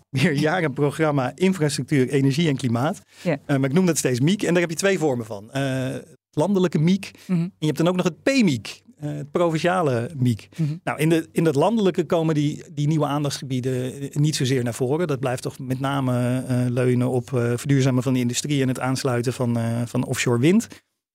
meerjarenprogramma 0.09 1.31
Infrastructuur, 1.49 2.09
Energie 2.09 2.47
en 2.47 2.55
Klimaat. 2.55 3.01
Ja. 3.21 3.31
Uh, 3.31 3.57
maar 3.57 3.69
ik 3.69 3.73
noem 3.73 3.85
dat 3.85 3.97
steeds 3.97 4.19
MIEK. 4.19 4.43
En 4.43 4.53
daar 4.53 4.61
heb 4.61 4.71
je 4.71 4.77
twee 4.77 4.99
vormen 4.99 5.25
van. 5.25 5.49
Uh, 5.55 5.83
het 5.93 6.07
landelijke 6.31 6.79
MIEK. 6.79 7.11
Mm 7.27 7.35
-hmm. 7.35 7.43
En 7.43 7.51
je 7.57 7.65
hebt 7.65 7.77
dan 7.77 7.87
ook 7.87 7.95
nog 7.95 8.05
het 8.05 8.23
PMIEK. 8.23 8.83
Uh, 9.03 9.11
het 9.11 9.31
provinciale 9.31 10.09
MIEK. 10.17 10.47
Mm 10.57 10.65
-hmm. 10.67 10.79
Nou, 10.83 10.99
in, 10.99 11.09
de, 11.09 11.27
in 11.31 11.43
dat 11.43 11.55
landelijke 11.55 12.03
komen 12.03 12.35
die, 12.35 12.63
die 12.73 12.87
nieuwe 12.87 13.05
aandachtsgebieden 13.05 13.93
niet 14.11 14.35
zozeer 14.35 14.63
naar 14.63 14.73
voren. 14.73 15.07
Dat 15.07 15.19
blijft 15.19 15.41
toch 15.41 15.59
met 15.59 15.79
name 15.79 16.43
leunen 16.69 17.09
op 17.09 17.29
verduurzamen 17.29 18.03
van 18.03 18.13
de 18.13 18.19
industrie 18.19 18.61
en 18.61 18.67
het 18.67 18.79
aansluiten 18.79 19.33
van, 19.33 19.57
van 19.85 20.05
offshore 20.05 20.39
wind. 20.39 20.67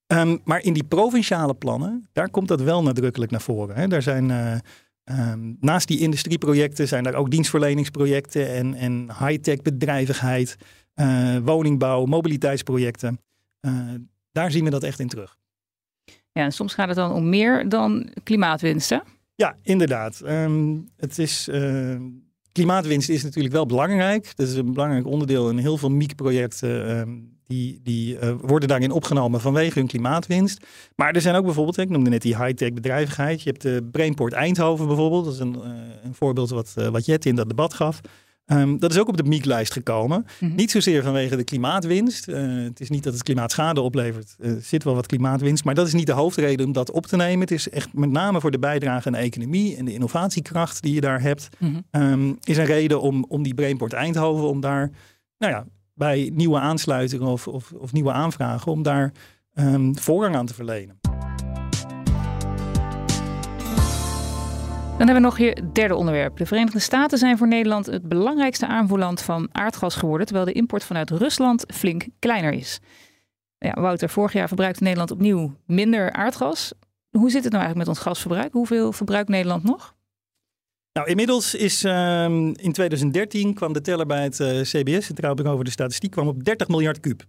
Um, 0.07 0.41
maar 0.45 0.63
in 0.63 0.73
die 0.73 0.85
provinciale 0.85 1.55
plannen, 1.55 2.09
daar 2.13 2.31
komt 2.31 2.49
dat 2.49 2.61
wel 2.61 2.83
nadrukkelijk 2.83 3.31
naar 3.31 3.41
voren. 3.41 3.77
Hè. 3.77 3.89
Daar 3.89 4.03
zijn 4.03 4.31
Um, 5.05 5.57
naast 5.61 5.89
die 5.89 5.99
industrieprojecten 5.99 6.89
zijn 6.89 7.07
er 7.07 7.15
ook 7.15 7.31
dienstverleningsprojecten 7.31 8.49
en, 8.49 8.75
en 8.75 9.07
high-tech 9.19 9.63
bedrijvigheid, 9.63 10.57
uh, 10.95 11.37
woningbouw, 11.45 12.05
mobiliteitsprojecten. 12.05 13.21
Uh, 13.61 13.95
daar 14.33 14.51
zien 14.51 14.65
we 14.65 14.71
dat 14.71 14.83
echt 14.83 14.99
in 14.99 15.09
terug. 15.09 15.39
Ja, 16.33 16.43
en 16.45 16.53
soms 16.53 16.75
gaat 16.75 16.89
het 16.89 16.97
dan 16.97 17.13
om 17.13 17.29
meer 17.29 17.69
dan 17.69 18.09
klimaatwinst, 18.23 18.91
hè? 18.91 18.99
Ja, 19.35 19.57
inderdaad. 19.63 20.23
Um, 20.27 20.89
het 20.97 21.19
is, 21.19 21.49
uh, 21.49 22.01
klimaatwinst 22.53 23.09
is 23.09 23.23
natuurlijk 23.23 23.55
wel 23.55 23.67
belangrijk. 23.67 24.37
Dat 24.37 24.49
is 24.49 24.55
een 24.55 24.73
belangrijk 24.73 25.07
onderdeel 25.07 25.51
in 25.51 25.59
heel 25.59 25.77
veel 25.77 25.91
MIEK-projecten. 25.91 26.99
Um, 26.99 27.40
die, 27.51 27.81
die 27.83 28.19
worden 28.41 28.69
daarin 28.69 28.91
opgenomen 28.91 29.41
vanwege 29.41 29.79
hun 29.79 29.89
klimaatwinst. 29.89 30.67
Maar 30.97 31.15
er 31.15 31.21
zijn 31.21 31.35
ook 31.35 31.45
bijvoorbeeld, 31.45 31.79
ik 31.79 31.89
noemde 31.89 32.11
net 32.11 32.23
die 32.23 32.37
high-tech 32.37 32.73
bedrijvigheid. 32.73 33.43
Je 33.43 33.49
hebt 33.51 33.63
de 33.63 33.89
Brainport 33.91 34.33
Eindhoven 34.33 34.87
bijvoorbeeld. 34.87 35.25
Dat 35.25 35.35
is 35.35 35.41
een, 35.41 35.61
een 36.05 36.15
voorbeeld 36.15 36.51
wat, 36.51 36.75
wat 36.91 37.07
Jet 37.07 37.27
in 37.27 37.35
dat 37.35 37.49
debat 37.49 37.75
gaf. 37.75 38.01
Ehm, 38.51 38.79
dat 38.79 38.91
is 38.91 38.99
ook 38.99 39.09
op 39.09 39.17
de 39.17 39.23
MIEK-lijst 39.23 39.73
gekomen. 39.73 40.27
Mhm. 40.41 40.55
Niet 40.55 40.71
zozeer 40.71 41.03
vanwege 41.03 41.37
de 41.37 41.45
klimaatwinst. 41.45 42.29
Uh, 42.29 42.65
het 42.65 42.81
is 42.81 42.91
niet 42.91 43.05
dat 43.05 43.13
het 43.13 43.23
klimaatschade 43.23 43.81
oplevert. 43.81 44.35
Er 44.39 44.61
zit 44.63 44.85
wel 44.85 44.95
wat 44.95 45.07
klimaatwinst. 45.07 45.65
Maar 45.65 45.75
dat 45.75 45.87
is 45.87 45.93
niet 45.93 46.07
de 46.07 46.13
hoofdreden 46.13 46.67
om 46.67 46.73
dat 46.73 46.91
op 46.91 47.07
te 47.07 47.17
nemen. 47.17 47.41
Het 47.41 47.51
is 47.51 47.71
echt 47.71 47.93
met 47.93 48.11
name 48.11 48.41
voor 48.41 48.51
de 48.51 48.59
bijdrage 48.59 49.07
aan 49.07 49.13
de 49.13 49.19
economie 49.19 49.77
en 49.77 49.85
de 49.85 49.93
innovatiekracht 49.93 50.83
die 50.83 50.95
je 50.95 51.01
daar 51.01 51.21
hebt. 51.21 51.49
Mhm. 51.59 51.81
Ehm, 51.91 52.33
is 52.43 52.57
een 52.57 52.65
reden 52.65 53.01
om, 53.01 53.25
om 53.29 53.43
die 53.43 53.55
Brainport 53.55 53.93
Eindhoven, 53.93 54.49
om 54.49 54.61
daar 54.61 54.91
nou 55.39 55.53
ja, 55.53 55.67
bij 56.01 56.31
nieuwe 56.35 56.59
aansluitingen 56.59 57.27
of, 57.27 57.49
of, 57.49 57.73
of 57.73 57.93
nieuwe 57.93 58.13
aanvragen, 58.13 58.73
om 58.73 58.83
daar 58.83 59.13
um, 59.55 59.99
voorrang 59.99 60.37
aan 60.37 60.47
te 60.47 60.55
verlenen. 60.55 60.99
Dan 64.99 65.09
hebben 65.09 65.15
we 65.15 65.21
nog 65.21 65.37
hier 65.37 65.73
derde 65.73 65.95
onderwerp. 65.95 66.37
De 66.37 66.47
Verenigde 66.47 66.79
Staten 66.79 67.19
zijn 67.19 67.39
voor 67.39 67.49
Nederland 67.49 67.87
het 67.87 68.09
belangrijkste 68.09 68.67
aanvoerland 68.67 69.23
van 69.23 69.49
aardgas 69.53 69.95
geworden, 69.95 70.27
terwijl 70.27 70.47
de 70.47 70.53
import 70.53 70.85
vanuit 70.85 71.11
Rusland 71.11 71.65
flink 71.75 72.07
kleiner 72.19 72.53
is. 72.53 72.81
Ja, 73.59 73.73
Wouter, 73.81 74.09
vorig 74.09 74.33
jaar 74.33 74.49
verbruikte 74.49 74.83
Nederland 74.83 75.11
opnieuw 75.11 75.55
minder 75.67 76.13
aardgas. 76.13 76.73
Hoe 77.11 77.31
zit 77.31 77.45
het 77.45 77.53
nou 77.53 77.65
eigenlijk 77.65 77.89
met 77.89 77.97
ons 77.97 78.07
gasverbruik? 78.07 78.53
Hoeveel 78.53 78.93
verbruikt 78.93 79.29
Nederland 79.29 79.63
nog? 79.63 79.95
Nou, 81.01 81.13
inmiddels 81.13 81.55
is 81.55 81.85
um, 81.85 82.55
in 82.57 82.73
2013 82.73 83.55
kwam 83.55 83.73
de 83.73 83.81
teller 83.81 84.07
bij 84.07 84.23
het 84.23 84.41
uh, 84.41 84.61
CBS, 84.61 85.09
het 85.09 85.21
Bureau 85.21 85.49
over 85.49 85.65
de 85.65 85.71
Statistiek, 85.71 86.11
kwam 86.11 86.29
op 86.29 86.45
30 86.45 86.69
miljard 86.69 87.01
kuub. 87.01 87.25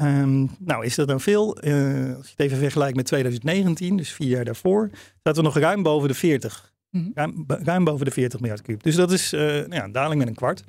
Um, 0.00 0.50
nou, 0.58 0.84
is 0.84 0.94
dat 0.94 1.08
dan 1.08 1.20
veel? 1.20 1.64
Uh, 1.64 2.16
als 2.16 2.26
je 2.26 2.32
het 2.36 2.40
even 2.46 2.58
vergelijkt 2.58 2.96
met 2.96 3.06
2019, 3.06 3.96
dus 3.96 4.12
vier 4.12 4.28
jaar 4.28 4.44
daarvoor, 4.44 4.90
zaten 5.22 5.42
we 5.42 5.48
nog 5.48 5.58
ruim 5.58 5.82
boven 5.82 6.08
de 6.08 6.14
40 6.14 6.72
Mhm. 6.90 7.08
ruim, 7.46 7.84
boven 7.84 8.04
de 8.04 8.10
40 8.10 8.40
miljard 8.40 8.62
kuub. 8.62 8.82
Dus 8.82 8.94
dat 8.94 9.12
is 9.12 9.32
uh, 9.32 9.40
nou 9.40 9.74
ja, 9.74 9.84
een 9.84 9.92
daling 9.92 10.18
met 10.18 10.28
een 10.28 10.34
kwart. 10.34 10.64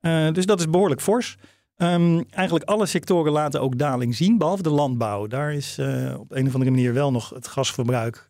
Uh, 0.00 0.32
dus 0.32 0.46
dat 0.46 0.58
is 0.58 0.70
behoorlijk 0.70 1.00
fors. 1.00 1.36
Um, 1.76 2.24
eigenlijk 2.30 2.68
alle 2.68 2.86
sectoren 2.86 3.32
laten 3.32 3.60
ook 3.60 3.78
daling 3.78 4.14
zien, 4.14 4.38
behalve 4.38 4.62
de 4.62 4.70
landbouw. 4.70 5.26
Daar 5.26 5.54
is 5.54 5.78
op 6.18 6.32
een 6.32 6.46
of 6.46 6.52
andere 6.52 6.70
manier 6.70 6.92
wel 6.94 7.10
nog 7.10 7.30
het 7.30 7.46
gasverbruik 7.48 8.28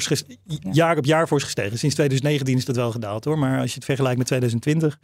fors 0.00 0.22
jaar 0.70 0.96
op 0.96 1.04
jaar 1.04 1.26
fors 1.26 1.42
gestegen. 1.42 1.78
Sinds 1.78 1.94
2019 1.94 2.56
is 2.56 2.64
dat 2.64 2.76
wel 2.76 2.90
gedaald 2.90 3.24
hoor. 3.24 3.38
Maar 3.38 3.60
als 3.60 3.68
je 3.68 3.74
het 3.74 3.84
vergelijkt 3.84 4.18
met 4.18 4.26
2020, 4.26 4.98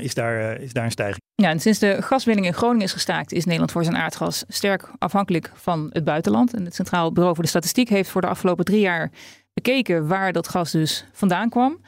is, 0.00 0.14
daar, 0.14 0.60
is 0.60 0.72
daar 0.72 0.84
een 0.84 0.90
stijging. 0.90 1.22
Ja, 1.34 1.48
en 1.48 1.60
sinds 1.60 1.78
de 1.78 2.02
gaswinning 2.02 2.46
in 2.46 2.54
Groningen 2.54 2.84
is 2.84 2.92
gestaakt, 2.92 3.32
is 3.32 3.44
Nederland 3.44 3.72
voor 3.72 3.84
zijn 3.84 3.96
aardgas 3.96 4.44
sterk 4.48 4.90
afhankelijk 4.98 5.50
van 5.54 5.90
het 5.92 6.04
buitenland. 6.04 6.54
En 6.54 6.64
het 6.64 6.74
Centraal 6.74 7.12
Bureau 7.12 7.34
voor 7.34 7.44
de 7.44 7.50
Statistiek 7.50 7.88
heeft 7.88 8.10
voor 8.10 8.20
de 8.20 8.26
afgelopen 8.26 8.64
drie 8.64 8.80
jaar 8.80 9.10
bekeken 9.52 10.06
waar 10.06 10.32
dat 10.32 10.48
gas 10.48 10.70
dus 10.70 11.04
vandaan 11.12 11.48
kwam. 11.48 11.80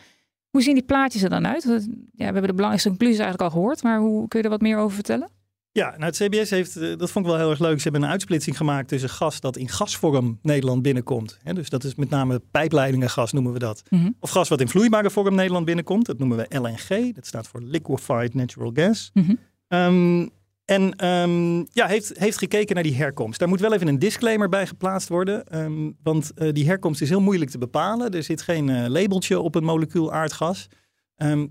Hoe 0.50 0.62
zien 0.62 0.74
die 0.74 0.84
plaatjes 0.84 1.22
er 1.22 1.30
dan 1.30 1.46
uit? 1.46 1.62
Ja, 1.62 1.78
we 2.16 2.24
hebben 2.24 2.42
de 2.42 2.54
belangrijkste 2.54 2.88
conclusies 2.88 3.18
eigenlijk 3.18 3.42
al 3.42 3.58
gehoord, 3.58 3.82
maar 3.82 3.98
hoe 3.98 4.28
kun 4.28 4.38
je 4.38 4.44
er 4.44 4.50
wat 4.50 4.60
meer 4.60 4.78
over 4.78 4.94
vertellen? 4.94 5.28
Ja, 5.72 5.90
nou 5.90 6.04
het 6.04 6.16
CBS 6.16 6.50
heeft, 6.50 6.76
eh, 6.76 6.96
dat 6.96 7.10
vond 7.10 7.24
ik 7.24 7.30
wel 7.30 7.40
heel 7.40 7.50
erg 7.50 7.58
leuk. 7.58 7.76
Ze 7.76 7.82
hebben 7.82 8.02
een 8.02 8.08
uitsplitsing 8.08 8.56
gemaakt 8.56 8.88
tussen 8.88 9.08
gas 9.08 9.40
dat 9.40 9.56
in 9.56 9.68
gasvorm 9.68 10.38
Nederland 10.42 10.82
binnenkomt. 10.82 11.38
dus 11.44 11.68
dat 11.68 11.84
is 11.84 11.94
met 11.94 12.10
name 12.10 12.42
pijpleidingengas 12.50 13.32
noemen 13.32 13.52
we 13.52 13.58
dat. 13.58 13.82
Mhm. 13.88 14.10
Of 14.20 14.30
gas 14.30 14.48
wat 14.48 14.60
in 14.60 14.68
vloeibare 14.68 15.10
vorm 15.10 15.34
Nederland 15.34 15.64
binnenkomt. 15.64 16.06
Dat 16.06 16.18
noemen 16.18 16.36
we 16.36 16.58
LNG. 16.58 17.14
Dat 17.14 17.26
staat 17.26 17.48
voor 17.48 17.60
Liquefied 17.62 18.34
Natural 18.34 18.70
Gas. 18.74 19.10
Mm 19.12 20.30
en 20.64 21.06
um, 21.06 21.66
ja, 21.70 21.86
heeft, 21.86 22.18
heeft 22.18 22.38
gekeken 22.38 22.74
naar 22.74 22.84
die 22.84 22.94
herkomst. 22.94 23.38
Daar 23.38 23.48
moet 23.48 23.60
wel 23.60 23.72
even 23.72 23.88
een 23.88 23.98
disclaimer 23.98 24.48
bij 24.48 24.66
geplaatst 24.66 25.08
worden. 25.08 25.58
Um, 25.58 25.96
want 26.02 26.32
uh, 26.34 26.52
die 26.52 26.66
herkomst 26.66 27.00
is 27.00 27.08
heel 27.08 27.20
moeilijk 27.20 27.50
te 27.50 27.58
bepalen. 27.58 28.10
Er 28.10 28.22
zit 28.22 28.42
geen 28.42 28.68
uh, 28.68 28.86
labeltje 28.86 29.40
op 29.40 29.54
een 29.54 29.64
molecuul 29.64 30.12
aardgas. 30.12 30.68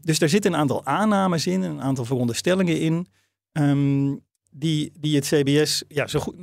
Dus 0.02 0.20
daar 0.20 0.30
zitten 0.30 0.54
een 0.54 0.60
aantal 0.60 0.86
aannames 0.86 1.48
in, 1.48 1.62
een 1.62 1.82
aantal 1.82 2.06
veronderstellingen 2.06 2.80
in. 2.80 3.08
Die, 4.52 4.92
die 5.00 5.16
het 5.16 5.26
CBS 5.26 5.84
ja, 5.88 6.08
zo, 6.08 6.20
goed, 6.20 6.36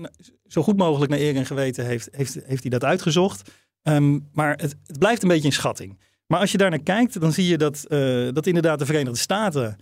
zo 0.47 0.63
goed 0.63 0.77
mogelijk 0.77 1.11
naar 1.11 1.21
eer 1.21 1.37
en 1.37 1.47
geweten 1.47 1.87
heeft, 1.87 2.09
heeft, 2.13 2.39
heeft 2.45 2.63
hij 2.63 2.71
dat 2.71 2.85
uitgezocht. 2.85 3.51
maar 4.33 4.51
het, 4.51 4.77
het, 4.87 4.99
blijft 4.99 5.23
een 5.23 5.29
beetje 5.29 5.47
een 5.47 5.53
schatting. 5.53 5.99
Maar 6.27 6.41
als 6.41 6.53
je 6.53 6.59
daar 6.59 6.71
naar 6.71 6.83
kijkt, 6.83 7.21
dan 7.21 7.33
zie 7.33 7.47
je 7.47 7.59
dat, 7.59 7.85
uh, 7.89 8.29
dat 8.33 8.47
inderdaad 8.47 8.79
de 8.79 8.87
Verenigde 8.87 9.19
Staten 9.19 9.77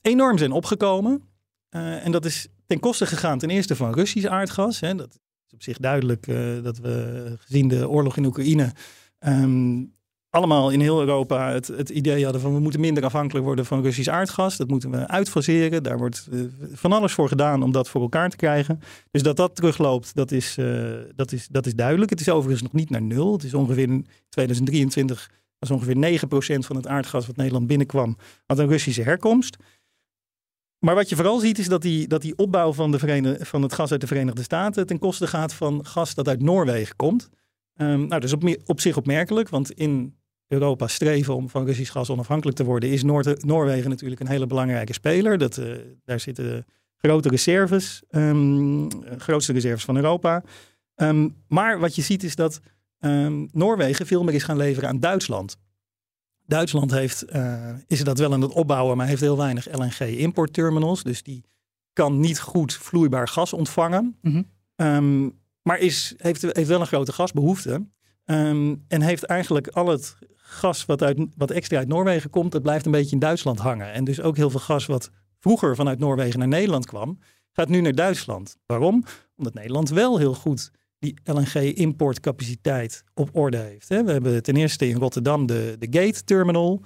enorm 0.00 0.38
zijn 0.38 0.52
opgekomen. 0.52 1.22
Uh, 1.70 2.04
en 2.04 2.12
dat 2.12 2.24
is 2.24 2.48
ten 2.66 2.80
koste 2.80 3.06
gegaan 3.06 3.38
ten 3.38 3.50
eerste 3.50 3.76
van 3.76 3.94
Russisch 3.94 4.26
aardgas. 4.26 4.80
Hè. 4.80 4.94
Dat 4.94 5.18
is 5.46 5.52
op 5.54 5.62
zich 5.62 5.78
duidelijk 5.78 6.26
uh, 6.26 6.62
dat 6.62 6.78
we 6.78 7.34
gezien 7.38 7.68
de 7.68 7.88
oorlog 7.88 8.16
in 8.16 8.24
Oekraïne 8.24 8.72
um, 9.18 9.94
allemaal 10.30 10.70
in 10.70 10.80
heel 10.80 11.00
Europa 11.00 11.52
het, 11.52 11.66
het, 11.66 11.88
idee 11.88 12.22
hadden 12.24 12.42
van 12.42 12.54
we 12.54 12.60
moeten 12.60 12.80
minder 12.80 13.04
afhankelijk 13.04 13.44
worden 13.44 13.66
van 13.66 13.82
Russisch 13.82 14.10
aardgas. 14.10 14.56
Dat 14.56 14.68
moeten 14.68 14.90
we 14.90 15.08
uitfaseren. 15.08 15.82
Daar 15.82 15.98
wordt 15.98 16.28
uh, 16.32 16.44
van 16.72 16.92
alles 16.92 17.12
voor 17.12 17.28
gedaan 17.28 17.62
om 17.62 17.72
dat 17.72 17.88
voor 17.88 18.00
elkaar 18.00 18.30
te 18.30 18.36
krijgen. 18.36 18.80
Dus 19.10 19.22
dat 19.22 19.36
dat 19.36 19.56
terugloopt, 19.56 20.14
dat 20.14 20.30
is, 20.30 20.58
dat 21.14 21.32
is, 21.32 21.48
dat 21.48 21.66
is 21.66 21.74
duidelijk. 21.74 22.10
Het 22.10 22.20
is 22.20 22.28
overigens 22.28 22.62
nog 22.62 22.72
niet 22.72 22.90
naar 22.90 23.02
nul. 23.02 23.32
Het 23.32 23.44
is 23.44 23.54
ongeveer 23.54 23.88
in 23.88 24.06
2023 24.28 25.30
was 25.60 25.70
ongeveer 25.70 26.18
9% 26.56 26.66
van 26.66 26.76
het 26.76 26.86
aardgas 26.86 27.26
wat 27.26 27.36
Nederland 27.36 27.66
binnenkwam 27.66 28.16
had 28.46 28.58
een 28.58 28.68
Russische 28.68 29.02
herkomst. 29.02 29.56
Maar 30.78 30.94
wat 30.94 31.08
je 31.08 31.16
vooral 31.16 31.38
ziet 31.38 31.58
is 31.58 31.68
dat 31.68 31.82
die, 31.82 32.08
dat 32.08 32.22
die 32.22 32.36
opbouw 32.36 32.72
van, 32.72 32.90
de 32.90 33.38
van 33.40 33.62
het 33.62 33.72
gas 33.72 33.90
uit 33.90 34.00
de 34.00 34.06
Verenigde 34.06 34.42
Staten 34.42 34.86
ten 34.86 34.98
koste 34.98 35.26
gaat 35.26 35.52
van 35.54 35.86
gas 35.86 36.14
dat 36.14 36.28
uit 36.28 36.42
Noorwegen 36.42 36.96
komt. 36.96 37.30
Um, 37.76 37.86
nou, 37.86 38.08
dat 38.08 38.24
is 38.24 38.32
op, 38.32 38.56
op, 38.66 38.80
zich 38.80 38.96
opmerkelijk, 38.96 39.48
want 39.48 39.70
in 39.70 40.14
Europa 40.50 40.86
streven 40.86 41.34
om 41.34 41.48
van 41.48 41.64
Russisch 41.64 41.92
gas 41.92 42.10
onafhankelijk 42.10 42.56
te 42.56 42.64
worden, 42.64 42.90
is 42.90 43.02
Noord 43.02 43.44
Noorwegen 43.44 43.90
natuurlijk 43.90 44.20
een 44.20 44.28
hele 44.28 44.46
belangrijke 44.46 44.92
speler. 44.92 45.38
Dat, 45.38 45.56
uh, 45.56 45.74
daar 46.04 46.20
zitten 46.20 46.66
grote 46.96 47.28
reserves, 47.28 48.02
um, 48.10 48.88
grootste 49.18 49.52
reserves 49.52 49.84
van 49.84 49.96
Europa. 49.96 50.42
Um, 50.96 51.36
maar 51.48 51.78
wat 51.78 51.94
je 51.94 52.02
ziet 52.02 52.22
is 52.22 52.36
dat 52.36 52.60
Noorwegen 53.52 54.06
veel 54.06 54.24
meer 54.24 54.34
is 54.34 54.42
gaan 54.42 54.56
leveren 54.56 54.88
aan 54.88 55.00
Duitsland. 55.00 55.56
Duitsland 56.46 56.90
heeft, 56.90 57.24
uh, 57.32 57.68
is 57.86 58.04
dat 58.04 58.18
wel 58.18 58.32
aan 58.32 58.40
het 58.40 58.52
opbouwen, 58.52 58.96
maar 58.96 59.06
heeft 59.06 59.20
heel 59.20 59.36
weinig 59.36 59.78
LNG-importterminals. 59.78 61.02
Dus 61.02 61.22
die 61.22 61.44
kan 61.92 62.20
niet 62.20 62.40
goed 62.40 62.74
vloeibaar 62.74 63.28
gas 63.28 63.52
ontvangen. 63.52 64.18
Mhm. 64.22 64.42
Ehm, 64.76 65.28
maar 65.62 65.78
is, 65.78 66.14
heeft, 66.16 66.42
heeft 66.42 66.68
wel 66.68 66.80
een 66.80 66.86
grote 66.86 67.12
gasbehoefte. 67.12 67.86
Ehm, 68.24 68.74
en 68.88 69.02
heeft 69.02 69.24
eigenlijk 69.24 69.68
al 69.68 69.86
het 69.86 70.16
gas 70.50 70.84
wat, 70.84 71.02
uit, 71.02 71.18
wat 71.36 71.50
extra 71.50 71.78
uit 71.78 71.88
Noorwegen 71.88 72.30
komt, 72.30 72.52
dat 72.52 72.62
blijft 72.62 72.86
een 72.86 72.92
beetje 72.92 73.12
in 73.12 73.18
Duitsland 73.18 73.58
hangen. 73.58 73.92
En 73.92 74.04
dus 74.04 74.20
ook 74.20 74.36
heel 74.36 74.50
veel 74.50 74.60
gas 74.60 74.86
wat 74.86 75.10
vroeger 75.38 75.76
vanuit 75.76 75.98
Noorwegen 75.98 76.38
naar 76.38 76.48
Nederland 76.48 76.86
kwam, 76.86 77.18
gaat 77.52 77.68
nu 77.68 77.80
naar 77.80 77.94
Duitsland. 77.94 78.56
Waarom? 78.66 79.04
Omdat 79.36 79.54
Nederland 79.54 79.88
wel 79.88 80.18
heel 80.18 80.34
goed 80.34 80.70
die 80.98 81.14
LNG-importcapaciteit 81.24 83.04
op 83.14 83.28
orde 83.32 83.56
heeft. 83.56 83.88
We 83.88 83.94
hebben 83.94 84.42
ten 84.42 84.56
eerste 84.56 84.88
in 84.88 84.96
Rotterdam 84.96 85.46
de, 85.46 85.76
de 85.78 85.86
Gate 85.90 86.24
Terminal. 86.24 86.82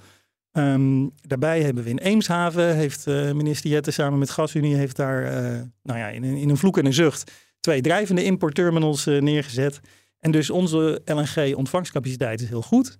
Um, 0.51 1.11
daarbij 1.21 1.61
hebben 1.61 1.83
we 1.83 1.89
in 1.89 1.97
Eemshaven, 1.97 2.75
heeft 2.75 3.07
uh, 3.07 3.31
minister 3.31 3.69
Jette 3.69 3.91
samen 3.91 4.19
met 4.19 4.29
GasUnie, 4.29 4.75
heeft 4.75 4.95
daar 4.95 5.23
uh, 5.23 5.61
nou 5.83 5.99
ja, 5.99 6.07
in, 6.07 6.23
in, 6.23 6.49
een 6.49 6.57
vloek 6.57 6.77
en 6.77 6.85
een 6.85 6.93
zucht 6.93 7.31
twee 7.59 7.81
drijvende 7.81 8.23
importterminals 8.23 9.07
uh, 9.07 9.21
neergezet. 9.21 9.79
En 10.19 10.31
dus 10.31 10.49
onze 10.49 11.01
LNG-ontvangstcapaciteit 11.05 12.41
is 12.41 12.49
heel 12.49 12.61
goed. 12.61 12.97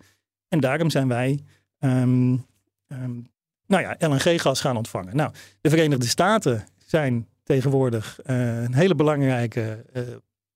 En 0.56 0.62
daarom 0.62 0.90
zijn 0.90 1.08
wij 1.08 1.40
um, 1.80 2.46
um, 2.88 3.28
nou 3.68 3.84
ja, 3.84 3.96
LNG-gas 4.00 4.62
gaan 4.62 4.78
ontvangen. 4.78 5.16
Nou, 5.16 5.32
de 5.62 5.70
Verenigde 5.70 6.06
Staten 6.08 6.64
zijn 6.86 7.28
tegenwoordig 7.44 8.20
een 8.24 8.74
hele 8.74 8.96
belangrijke 8.96 9.86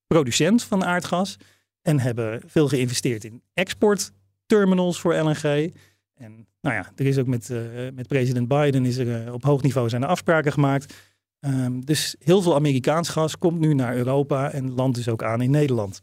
producent 0.07 0.63
van 0.63 0.85
aardgas. 0.85 1.37
En 1.81 1.99
hebben 1.99 2.41
veel 2.45 2.67
geïnvesteerd 2.67 3.23
in 3.23 3.41
exportterminals 3.53 4.99
voor 4.99 5.15
LNG. 5.15 5.73
En 6.15 6.47
nou 6.61 6.75
ja, 6.75 6.91
er 6.95 7.05
is 7.05 7.17
ook 7.17 7.27
met, 7.27 7.49
uh, 7.49 7.59
met 7.93 8.07
president 8.07 8.47
Biden 8.47 8.85
is 8.85 8.97
er 8.97 9.33
op 9.33 9.43
hoog 9.43 9.61
niveau 9.61 9.89
zijn 9.89 10.03
er 10.03 10.07
afspraken 10.07 10.51
gemaakt. 10.51 10.93
Um, 11.39 11.85
dus 11.85 12.15
heel 12.19 12.41
veel 12.41 12.55
Amerikaans 12.55 13.09
gas 13.09 13.37
komt 13.37 13.59
nu 13.59 13.73
naar 13.73 13.95
Europa 13.95 14.51
en 14.51 14.73
landt 14.73 14.95
dus 14.95 15.07
ook 15.07 15.23
aan 15.23 15.41
in 15.41 15.51
Nederland. 15.51 15.99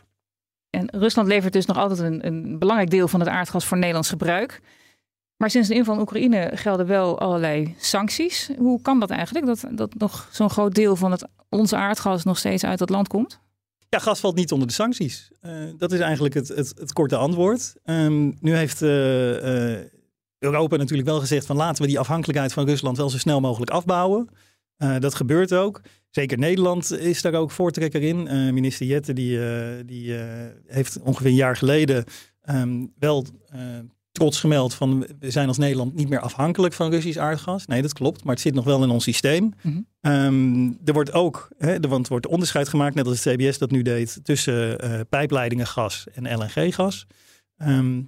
En 0.77 0.89
Rusland 0.91 1.29
levert 1.29 1.53
dus 1.53 1.67
nog 1.67 1.77
altijd 1.77 1.99
een, 1.99 2.27
een 2.27 2.59
belangrijk 2.59 2.91
deel 2.91 3.09
van 3.09 3.21
het 3.21 3.29
aardgas 3.29 3.65
voor 3.65 3.77
Nederlands 3.77 4.09
gebruik. 4.09 4.61
Maar 5.37 5.51
sinds 5.51 5.69
de 5.69 5.75
inval 5.75 5.95
in 5.95 6.01
Oekraïne 6.01 6.51
gelden 6.55 6.87
wel 6.87 7.19
allerlei 7.19 7.75
sancties. 7.79 8.51
Hoe 8.59 8.83
kan 8.83 9.01
dat 9.01 9.11
eigenlijk, 9.11 9.47
dat, 9.47 9.65
dat 9.71 9.95
nog 9.95 10.29
zo'n 10.33 10.51
groot 10.51 10.75
deel 10.75 10.97
van 10.97 11.11
het, 11.11 11.27
onze 11.49 11.77
aardgas 11.77 12.25
nog 12.25 12.39
steeds 12.39 12.65
uit 12.65 12.79
dat 12.79 12.91
land 12.91 13.09
komt? 13.09 13.41
Ja, 13.89 13.99
gas 13.99 14.21
valt 14.21 14.35
niet 14.35 14.53
onder 14.53 14.69
de 14.69 14.75
sancties. 14.75 15.31
Uh, 15.43 15.53
dat 15.77 15.93
is 15.93 16.01
eigenlijk 16.01 16.35
het, 16.35 16.49
het, 16.49 16.73
het 16.79 16.93
korte 16.93 17.17
antwoord. 17.17 17.75
Um, 17.85 18.37
nu 18.41 18.57
heeft 18.57 18.83
uh, 18.83 19.71
uh, 19.71 19.79
Europa 20.39 20.77
natuurlijk 20.77 21.09
wel 21.09 21.21
gezegd 21.21 21.47
van 21.47 21.57
laten 21.57 21.83
we 21.83 21.89
die 21.89 21.99
afhankelijkheid 21.99 22.53
van 22.53 22.67
Rusland 22.67 22.97
wel 22.97 23.11
zo 23.11 23.19
snel 23.19 23.41
mogelijk 23.41 23.71
afbouwen. 23.71 24.29
Dat 24.99 25.15
gebeurt 25.15 25.53
ook. 25.53 25.81
Zeker 26.11 26.39
Nederland 26.39 26.93
is 26.93 27.23
daar 27.23 27.35
ook 27.35 27.51
voortrekker 27.51 28.03
in. 28.03 28.23
minister 28.55 28.87
Jette 28.87 29.13
die, 29.13 29.39
die 29.85 30.15
heeft 30.67 31.01
ongeveer 31.01 31.31
een 31.31 31.35
jaar 31.35 31.57
geleden 31.57 32.05
um, 32.51 32.93
wel 32.99 33.27
trots 34.17 34.41
gemeld 34.41 34.75
van 34.75 35.07
we 35.19 35.31
zijn 35.31 35.49
als 35.49 35.59
Nederland 35.59 35.95
niet 35.95 36.09
meer 36.09 36.21
afhankelijk 36.21 36.75
van 36.75 36.91
Russisch 36.91 37.19
aardgas. 37.19 37.67
Nee, 37.67 37.83
dat 37.83 37.93
klopt, 37.93 38.25
maar 38.25 38.35
het 38.35 38.43
zit 38.43 38.55
nog 38.55 38.65
wel 38.65 38.83
in 38.83 38.91
ons 38.91 39.05
systeem. 39.05 39.53
Mhm. 39.63 39.81
Ehm, 40.01 40.73
er 40.85 40.93
wordt 40.93 41.13
ook, 41.13 41.49
hè, 41.59 41.81
want 41.81 42.05
er 42.07 42.13
wordt 42.13 42.27
onderscheid 42.27 42.69
gemaakt, 42.69 42.95
net 42.95 43.07
als 43.07 43.25
het 43.25 43.35
CBS 43.35 43.59
dat 43.59 43.71
nu 43.71 43.83
deed, 43.83 44.21
tussen 44.23 44.85
uh, 44.85 45.01
pijpleidingen 45.09 45.67
gas 45.67 46.07
en 46.15 46.39
LNG-gas. 46.39 47.07
Ehm, 47.57 48.03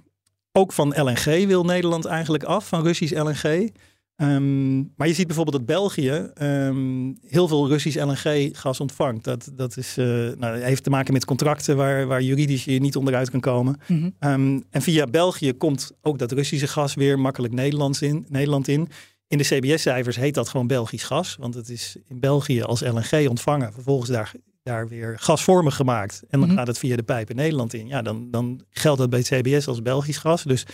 ook 0.51 0.73
van 0.73 0.93
LNG 0.95 1.45
wil 1.45 1.63
Nederland 1.63 2.05
eigenlijk 2.05 2.43
af, 2.43 2.67
van 2.67 2.83
Russisch 2.83 3.13
LNG. 3.13 3.71
Ehm, 4.19 4.77
maar 4.77 5.07
je 5.07 5.13
ziet 5.13 5.27
bijvoorbeeld 5.27 5.57
dat 5.57 5.65
België 5.65 6.31
um, 6.41 7.17
heel 7.27 7.47
veel 7.47 7.67
Russisch 7.67 7.97
LNG-gas 8.03 8.79
ontvangt. 8.79 9.23
Dat, 9.23 9.51
dat 9.53 9.77
is, 9.77 9.97
uh, 9.97 10.05
nou, 10.37 10.59
heeft 10.59 10.83
te 10.83 10.89
maken 10.89 11.13
met 11.13 11.25
contracten 11.25 11.77
waar, 11.77 12.07
waar 12.07 12.21
juridisch 12.21 12.63
je 12.63 12.79
niet 12.79 12.95
onderuit 12.95 13.29
kan 13.29 13.39
komen. 13.39 13.79
Mhm. 13.87 14.09
Ehm, 14.19 14.59
en 14.69 14.81
via 14.81 15.05
België 15.05 15.53
komt 15.53 15.91
ook 16.01 16.19
dat 16.19 16.31
Russische 16.31 16.67
gas 16.67 16.93
weer 16.93 17.19
makkelijk 17.19 17.53
Nederlands 17.53 18.01
in, 18.01 18.25
Nederland 18.29 18.67
in. 18.67 18.89
In 19.27 19.37
de 19.37 19.43
CBS-cijfers 19.43 20.15
heet 20.15 20.33
dat 20.33 20.49
gewoon 20.49 20.67
Belgisch 20.67 21.03
gas. 21.03 21.35
Want 21.39 21.53
het 21.53 21.69
is 21.69 21.95
in 22.07 22.19
België 22.19 22.61
als 22.61 22.81
LNG 22.81 23.29
ontvangen. 23.29 23.73
Vervolgens 23.73 24.09
daar, 24.09 24.31
daar 24.63 24.87
weer 24.87 25.19
gasvormig 25.19 25.75
gemaakt. 25.75 26.23
En 26.29 26.39
dan 26.39 26.49
mhm. 26.49 26.57
gaat 26.57 26.67
het 26.67 26.77
via 26.77 26.95
de 26.95 27.03
pijpen 27.03 27.35
Nederland 27.35 27.73
in. 27.73 27.87
Ja, 27.87 28.01
dan, 28.01 28.27
dan 28.31 28.61
geldt 28.69 28.99
dat 28.99 29.09
bij 29.09 29.19
het 29.19 29.27
CBS 29.27 29.67
als 29.67 29.81
Belgisch 29.81 30.17
gas. 30.17 30.43
Dus 30.43 30.65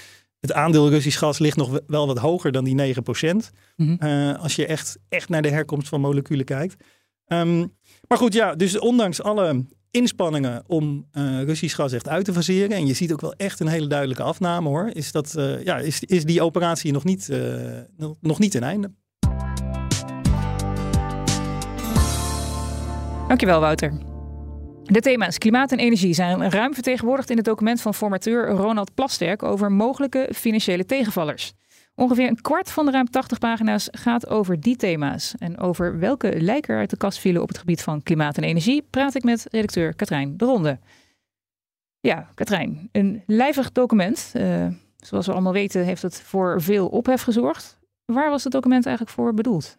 het 0.45 0.53
aandeel 0.53 0.89
Russisch 0.89 1.19
gas 1.19 1.39
ligt 1.39 1.57
nog 1.57 1.79
wel 1.87 2.07
wat 2.07 2.17
hoger 2.17 2.51
dan 2.51 2.63
die 2.63 2.95
9%. 2.95 3.01
Mm 3.75 3.97
uh, 3.99 4.39
als 4.39 4.55
je 4.55 4.65
echt, 4.65 4.97
echt 5.09 5.29
naar 5.29 5.41
de 5.41 5.49
herkomst 5.49 5.87
van 5.87 6.01
moleculen 6.01 6.45
kijkt. 6.45 6.75
Um, 7.27 7.73
maar 8.07 8.17
goed, 8.17 8.33
ja, 8.33 8.55
dus 8.55 8.79
ondanks 8.79 9.21
alle 9.21 9.65
inspanningen 9.91 10.63
om 10.67 11.07
uh, 11.13 11.43
Russisch 11.43 11.75
gas 11.75 11.91
echt 11.91 12.07
uit 12.07 12.25
te 12.25 12.33
faseren. 12.33 12.77
En 12.77 12.87
je 12.87 12.93
ziet 12.93 13.13
ook 13.13 13.21
wel 13.21 13.33
echt 13.33 13.59
een 13.59 13.67
hele 13.67 13.87
duidelijke 13.87 14.23
afname 14.23 14.69
hoor. 14.69 14.89
Is, 14.93 15.11
dat, 15.11 15.35
uh, 15.37 15.63
ja, 15.63 15.77
is, 15.77 15.99
is 15.99 16.23
die 16.23 16.41
operatie 16.41 16.91
nog 16.91 17.03
niet, 17.03 17.29
nog 18.21 18.39
niet 18.39 18.51
ten 18.51 18.63
einde. 18.63 18.91
Dankjewel 23.27 23.59
Wouter. 23.59 24.14
De 24.87 25.01
thema's 25.01 25.37
klimaat 25.37 25.71
en 25.71 25.79
energie 25.79 26.13
zijn 26.13 26.49
ruim 26.49 26.73
vertegenwoordigd 26.73 27.29
in 27.29 27.35
het 27.35 27.45
document 27.45 27.81
van 27.81 27.93
formateur 27.93 28.49
Ronald 28.49 28.93
Plasterk 28.93 29.43
over 29.43 29.71
mogelijke 29.71 30.29
financiële 30.33 30.85
tegenvallers. 30.85 31.53
Ongeveer 31.95 32.27
een 32.27 32.41
kwart 32.41 32.71
van 32.71 32.85
de 32.85 32.91
ruim 32.91 33.09
80 33.09 33.39
pagina's 33.39 33.87
gaat 33.91 34.27
over 34.29 34.59
die 34.59 34.75
thema's. 34.75 35.33
En 35.37 35.59
over 35.59 35.99
welke 35.99 36.41
lijken 36.41 36.75
uit 36.75 36.89
de 36.89 36.97
kast 36.97 37.19
vielen 37.19 37.41
op 37.41 37.47
het 37.47 37.57
gebied 37.57 37.81
van 37.81 38.03
klimaat 38.03 38.37
en 38.37 38.43
energie 38.43 38.87
praat 38.89 39.15
ik 39.15 39.23
met 39.23 39.45
redacteur 39.49 39.95
Katrijn 39.95 40.37
de 40.37 40.45
Ronde. 40.45 40.79
Ja, 41.99 42.29
Katrijn, 42.33 42.89
een 42.91 43.23
lijvig 43.25 43.71
document. 43.71 44.31
Uh, 44.35 44.67
zoals 44.97 45.25
we 45.25 45.31
allemaal 45.31 45.53
weten 45.53 45.83
heeft 45.83 46.01
het 46.01 46.21
voor 46.21 46.61
veel 46.61 46.87
ophef 46.87 47.21
gezorgd. 47.21 47.77
Waar 48.05 48.29
was 48.29 48.43
het 48.43 48.53
document 48.53 48.85
eigenlijk 48.85 49.15
voor 49.15 49.33
bedoeld? 49.33 49.77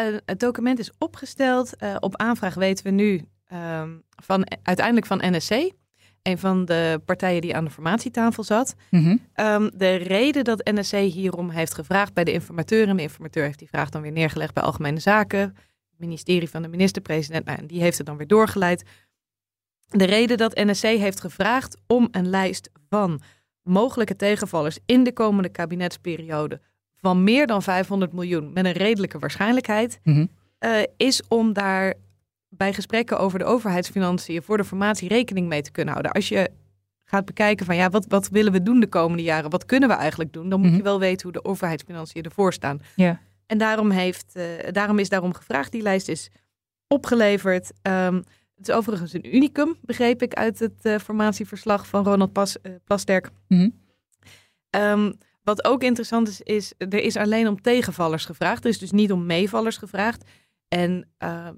Uh, 0.00 0.16
het 0.24 0.40
document 0.40 0.78
is 0.78 0.90
opgesteld. 0.98 1.72
Uh, 1.82 1.96
op 2.00 2.16
aanvraag 2.16 2.54
weten 2.54 2.84
we 2.84 2.90
nu 2.90 3.24
Ehm, 3.48 3.96
van, 4.22 4.46
uiteindelijk 4.62 5.06
van 5.06 5.20
NSC. 5.22 5.72
Een 6.22 6.38
van 6.38 6.64
de 6.64 7.00
partijen 7.04 7.40
die 7.40 7.56
aan 7.56 7.64
de 7.64 7.70
formatietafel 7.70 8.42
zat. 8.42 8.74
Mhm. 8.90 9.16
Ehm, 9.32 9.70
de 9.74 9.94
reden 9.94 10.44
dat 10.44 10.70
NSC 10.72 10.92
hierom 10.92 11.50
heeft 11.50 11.74
gevraagd 11.74 12.14
bij 12.14 12.24
de 12.24 12.32
informateur. 12.32 12.88
En 12.88 12.96
de 12.96 13.02
informateur 13.02 13.44
heeft 13.44 13.58
die 13.58 13.68
vraag 13.68 13.90
dan 13.90 14.02
weer 14.02 14.12
neergelegd 14.12 14.54
bij 14.54 14.62
Algemene 14.62 15.00
Zaken. 15.00 15.40
Het 15.90 15.98
ministerie 15.98 16.50
van 16.50 16.62
de 16.62 16.68
minister-president. 16.68 17.44
Nou, 17.44 17.58
en 17.58 17.66
die 17.66 17.80
heeft 17.80 17.98
het 17.98 18.06
dan 18.06 18.16
weer 18.16 18.26
doorgeleid. 18.26 18.84
De 19.88 20.04
reden 20.04 20.36
dat 20.36 20.54
NSC 20.54 20.82
heeft 20.82 21.20
gevraagd 21.20 21.76
om 21.86 22.08
een 22.10 22.28
lijst 22.28 22.70
van 22.88 23.20
mogelijke 23.62 24.16
tegenvallers 24.16 24.78
in 24.86 25.04
de 25.04 25.12
komende 25.12 25.48
kabinetsperiode 25.48 26.60
van 27.00 27.24
meer 27.24 27.46
dan 27.46 27.62
500 27.62 28.12
miljoen 28.12 28.52
met 28.52 28.64
een 28.64 28.72
redelijke 28.72 29.18
waarschijnlijkheid, 29.18 30.00
mhm. 30.02 30.26
eh, 30.58 30.82
is 30.96 31.22
om 31.28 31.52
daar 31.52 31.94
bij 32.48 32.72
gesprekken 32.72 33.18
over 33.18 33.38
de 33.38 33.44
overheidsfinanciën 33.44 34.42
voor 34.42 34.56
de 34.56 34.64
formatie 34.64 35.08
rekening 35.08 35.48
mee 35.48 35.62
te 35.62 35.70
kunnen 35.70 35.92
houden. 35.92 36.12
Als 36.12 36.28
je 36.28 36.50
gaat 37.04 37.24
bekijken 37.24 37.66
van 37.66 37.76
ja, 37.76 37.90
wat, 37.90 38.06
wat 38.08 38.28
willen 38.28 38.52
we 38.52 38.62
doen 38.62 38.80
de 38.80 38.86
komende 38.88 39.22
jaren? 39.22 39.50
Wat 39.50 39.64
kunnen 39.64 39.88
we 39.88 39.94
eigenlijk 39.94 40.32
doen? 40.32 40.48
Dan 40.48 40.60
moet 40.60 40.68
je 40.68 40.74
mhm. 40.74 40.84
wel 40.84 40.98
weten 40.98 41.22
hoe 41.22 41.42
de 41.42 41.44
overheidsfinanciën 41.44 42.22
ervoor 42.22 42.52
staan. 42.52 42.80
Ja. 42.96 43.20
En 43.46 43.58
daarom, 43.58 43.90
heeft, 43.90 44.32
uh, 44.36 44.44
daarom 44.72 44.98
is 44.98 45.08
daarom 45.08 45.34
gevraagd. 45.34 45.72
Die 45.72 45.82
lijst 45.82 46.08
is 46.08 46.30
opgeleverd. 46.86 47.72
Um, 47.82 48.14
het 48.54 48.68
is 48.68 48.74
overigens 48.74 49.12
een 49.12 49.36
unicum, 49.36 49.76
begreep 49.80 50.22
ik 50.22 50.34
uit 50.34 50.58
het 50.58 50.74
uh, 50.82 50.98
formatieverslag 50.98 51.86
van 51.86 52.04
Ronald 52.04 52.32
Pas, 52.32 52.56
uh, 52.62 52.72
Plasterk. 52.84 53.30
Mm 53.48 53.72
wat 55.48 55.64
ook 55.64 55.82
interessant 55.82 56.28
is, 56.28 56.40
is 56.40 56.72
er 56.78 56.94
is 56.94 57.16
alleen 57.16 57.48
om 57.48 57.60
tegenvallers 57.60 58.24
gevraagd. 58.24 58.64
Er 58.64 58.70
is 58.70 58.78
dus 58.78 58.90
niet 58.90 59.12
om 59.12 59.26
meevallers 59.26 59.76
gevraagd. 59.76 60.24
En 60.68 61.08
uh, 61.22 61.48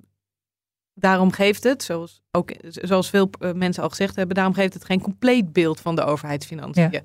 daarom 1.01 1.33
geeft 1.33 1.63
het, 1.65 1.83
zoals, 1.83 2.23
ook, 2.31 2.51
zoals 2.69 3.11
veel 3.11 3.31
eh, 3.39 3.53
mensen 3.53 3.83
al 3.83 3.89
gezegd 3.89 4.17
hebben, 4.17 4.37
daarom 4.37 4.55
geeft 4.55 4.75
het 4.75 4.85
geen 4.85 5.01
compleet 5.01 5.53
beeld 5.53 5.81
van 5.81 5.97
de 5.97 6.05
overheidsfinanciën. 6.05 6.89
Ja. 6.91 7.01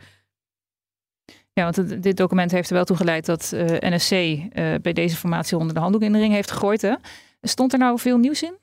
Ja, 1.53 1.71
want 1.71 2.03
dit 2.03 2.17
document 2.17 2.51
heeft 2.51 2.69
er 2.69 2.75
wel 2.75 2.86
toe 2.86 2.95
geleid 2.95 3.25
dat 3.25 3.51
uh, 3.53 3.75
eh, 3.75 3.93
NSC 3.93 4.12
uh, 4.12 4.73
eh, 4.73 4.81
bij 4.81 4.93
deze 4.93 5.15
formatie 5.15 5.58
onder 5.58 5.73
de 5.73 5.79
handdoek 5.79 6.01
in 6.01 6.12
de 6.13 6.19
ring 6.19 6.34
heeft 6.34 6.51
gegooid. 6.51 6.81
Hè? 6.81 6.95
Stond 7.41 7.73
er 7.73 7.79
nou 7.79 7.99
veel 7.99 8.17
nieuws 8.17 8.43
in? 8.43 8.58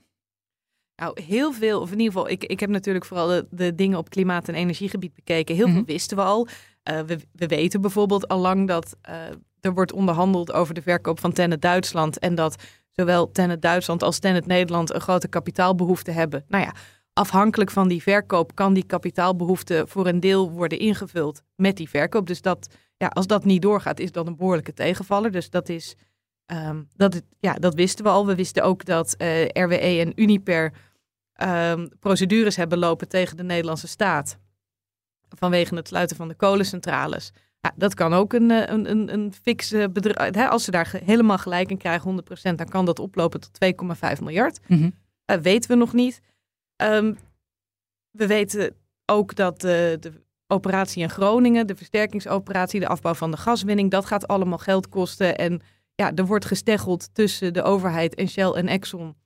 Nou, 0.97 1.23
heel 1.23 1.53
veel, 1.53 1.81
of 1.81 1.93
in 1.93 1.99
ieder 1.99 2.13
geval, 2.13 2.31
ik, 2.31 2.45
ik 2.45 2.61
heb 2.61 2.71
natuurlijk 2.71 3.05
vooral 3.05 3.27
de, 3.27 3.47
de 3.51 3.75
dingen 3.75 3.99
op 3.99 4.11
klimaat- 4.11 4.49
en 4.49 4.55
energiegebied 4.55 5.15
bekeken. 5.15 5.55
Heel 5.55 5.67
veel 5.67 5.75
mhm. 5.75 5.85
wisten 5.85 6.17
we 6.17 6.23
al. 6.23 6.49
we, 6.83 7.19
we 7.33 7.47
weten 7.47 7.81
bijvoorbeeld 7.81 8.29
al 8.29 8.39
lang 8.39 8.69
dat 8.69 8.97
er 9.61 9.75
wordt 9.75 9.93
onderhandeld 9.93 10.53
over 10.53 10.75
de 10.75 10.83
verkoop 10.83 11.21
van 11.21 11.33
Tenet 11.33 11.63
Duitsland. 11.63 12.19
En 12.19 12.35
dat 12.35 12.63
zowel 12.93 13.31
Tenet 13.31 13.63
Duitsland 13.63 14.03
als 14.03 14.19
Tenet 14.19 14.47
Nederland 14.47 14.95
een 14.95 15.01
grote 15.01 15.29
kapitaalbehoefte 15.29 16.11
hebben. 16.11 16.45
Nou 16.49 16.65
ja, 16.65 16.75
afhankelijk 17.13 17.71
van 17.71 17.89
die 17.89 18.03
verkoop 18.03 18.55
kan 18.55 18.75
die 18.75 18.87
kapitaalbehoefte 18.87 19.85
voor 19.89 20.07
een 20.07 20.21
deel 20.21 20.51
worden 20.51 20.79
ingevuld 20.79 21.43
met 21.55 21.77
die 21.77 21.89
verkoop. 21.89 22.27
Dus 22.27 22.43
dat, 22.43 22.75
ja, 22.97 23.07
als 23.07 23.27
dat 23.27 23.45
niet 23.45 23.63
doorgaat, 23.63 24.01
is 24.01 24.13
dat 24.13 24.27
een 24.27 24.37
behoorlijke 24.37 24.75
tegenvaller. 24.75 25.31
Dus 25.31 25.51
dat 25.51 25.69
is, 25.69 25.97
um, 26.47 26.89
dat, 26.97 27.23
ja, 27.39 27.55
dat 27.55 27.75
wisten 27.75 28.05
we 28.05 28.11
al. 28.11 28.27
We 28.27 28.35
wisten 28.35 28.63
ook 28.63 28.85
dat 28.85 29.15
eh, 29.15 29.45
RWE 29.45 30.01
en 30.01 30.13
Uniper 30.15 30.73
um, 31.43 31.89
procedures 32.01 32.57
hebben 32.57 32.79
lopen 32.79 33.09
tegen 33.09 33.37
de 33.37 33.43
Nederlandse 33.43 33.89
staat 33.89 34.39
vanwege 35.39 35.75
het 35.75 35.89
sluiten 35.89 36.17
van 36.17 36.29
de 36.29 36.35
kolencentrales. 36.35 37.33
Ja, 37.63 37.73
dat 37.77 37.95
kan 37.95 38.13
ook 38.13 38.33
een, 38.33 38.51
eh, 38.51 38.67
een, 38.67 38.91
een, 38.91 39.13
een 39.13 39.33
fix 39.43 39.71
bedrag. 39.93 40.51
Als 40.51 40.65
ze 40.65 40.71
daar 40.71 41.01
helemaal 41.05 41.39
gelijk 41.39 41.71
in 41.71 41.77
krijgen, 41.77 42.23
100%, 42.53 42.55
dan 42.55 42.69
kan 42.69 42.85
dat 42.85 42.99
oplopen 42.99 43.41
tot 43.41 43.59
2,5 43.59 44.21
miljard. 44.21 44.61
Mm 44.67 45.01
weten 45.41 45.71
we 45.71 45.77
nog 45.77 45.93
niet. 45.93 46.21
Um, 46.83 47.17
we 48.11 48.27
weten 48.27 48.75
ook 49.07 49.35
dat 49.35 49.61
de, 49.61 49.97
de 50.01 50.13
operatie 50.47 51.03
in 51.03 51.11
Groningen, 51.11 51.67
de 51.67 51.77
versterkingsoperatie, 51.77 52.81
de 52.81 52.89
afbouw 52.89 53.15
van 53.15 53.31
de 53.31 53.37
gaswinning, 53.37 53.91
dat 53.91 54.05
gaat 54.05 54.27
allemaal 54.27 54.59
geld 54.59 54.89
kosten. 54.89 55.39
En 55.39 55.63
ja, 55.95 56.15
er 56.15 56.27
wordt 56.27 56.45
gesteggeld 56.45 57.15
tussen 57.15 57.53
de 57.53 57.63
overheid 57.63 58.15
en 58.15 58.29
Shell 58.29 58.51
en 58.51 58.69
Exxon 58.69 59.17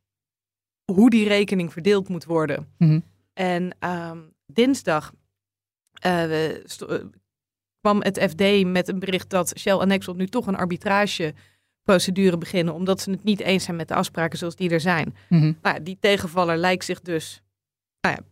hoe 0.93 1.11
die 1.11 1.29
rekening 1.29 1.73
verdeeld 1.73 2.09
moet 2.09 2.25
worden. 2.25 2.69
Mm 2.79 3.05
En 3.33 3.77
um, 3.81 4.33
dinsdag 4.47 5.13
uh, 6.07 6.51
kwam 7.87 8.03
het 8.03 8.19
FD 8.31 8.65
met 8.65 8.89
een 8.89 8.99
bericht 8.99 9.31
dat 9.31 9.53
Shell 9.59 9.79
en 9.79 9.91
Exxon 9.91 10.17
nu 10.17 10.27
toch 10.27 10.47
een 10.47 10.57
arbitrageprocedure 10.57 12.39
beginnen, 12.39 12.75
omdat 12.75 13.01
ze 13.01 13.11
het 13.11 13.25
niet 13.25 13.41
eens 13.41 13.65
zijn 13.65 13.77
met 13.77 13.89
de 13.89 13.95
afspraken 13.95 14.39
zoals 14.39 14.57
die 14.57 14.71
er 14.71 14.81
zijn. 14.81 15.17
Mm 15.29 15.59
nou, 15.63 15.83
die 15.83 15.97
tegenvaller 16.01 16.57
lijkt 16.57 16.85
zich 16.85 17.01
dus 17.01 17.43
nou 18.01 18.17
ja, 18.19 18.23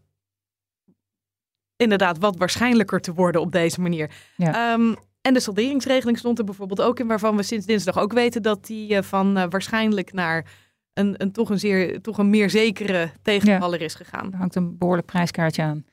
inderdaad 1.76 2.18
wat 2.18 2.36
waarschijnlijker 2.36 3.00
te 3.00 3.12
worden 3.12 3.40
op 3.40 3.52
deze 3.52 3.80
manier. 3.80 4.10
Ehm, 4.36 4.94
en 5.20 5.34
de 5.34 5.40
salderingsregeling 5.40 6.18
stond 6.18 6.38
er 6.38 6.44
bijvoorbeeld 6.44 6.82
ook 6.82 7.00
in, 7.00 7.06
waarvan 7.06 7.36
we 7.36 7.42
sinds 7.42 7.66
dinsdag 7.66 7.98
ook 7.98 8.12
weten 8.12 8.42
dat 8.42 8.66
die 8.66 8.92
uh, 8.92 9.02
van 9.02 9.38
uh, 9.38 9.44
waarschijnlijk 9.48 10.12
naar 10.12 10.46
een, 10.92 11.14
een, 11.18 11.32
toch, 11.32 11.50
een 11.50 11.58
zeer, 11.58 12.00
toch 12.00 12.18
een 12.18 12.30
meer 12.30 12.50
zekere 12.50 13.10
tegenvaller 13.22 13.80
is 13.80 13.94
gegaan. 13.94 14.32
Er 14.32 14.38
hangt 14.38 14.54
een 14.54 14.78
behoorlijk 14.78 15.06
prijskaartje 15.06 15.62
aan. 15.62 15.84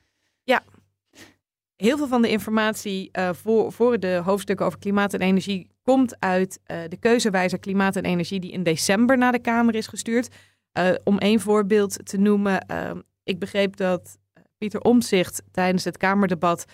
Heel 1.82 1.96
veel 1.96 2.08
van 2.08 2.22
de 2.22 2.30
informatie 2.30 3.08
uh, 3.12 3.30
voor, 3.32 3.72
voor 3.72 4.00
de 4.00 4.20
hoofdstukken 4.24 4.66
over 4.66 4.78
klimaat 4.78 5.14
en 5.14 5.20
energie 5.20 5.68
komt 5.82 6.16
uit 6.18 6.60
uh, 6.66 6.78
de 6.88 6.96
keuzewijzer 6.96 7.58
klimaat 7.58 7.96
en 7.96 8.04
energie 8.04 8.40
die 8.40 8.52
in 8.52 8.62
december 8.62 9.18
naar 9.18 9.32
de 9.32 9.38
Kamer 9.38 9.74
is 9.74 9.86
gestuurd. 9.86 10.28
Uh, 10.78 10.90
om 11.04 11.18
één 11.18 11.40
voorbeeld 11.40 12.06
te 12.06 12.18
noemen, 12.18 12.60
ehm, 12.60 13.00
ik 13.24 13.38
begreep 13.38 13.76
dat 13.76 14.18
Pieter 14.58 14.80
Omzicht 14.80 15.42
tijdens 15.50 15.84
het 15.84 15.96
Kamerdebat 15.96 16.64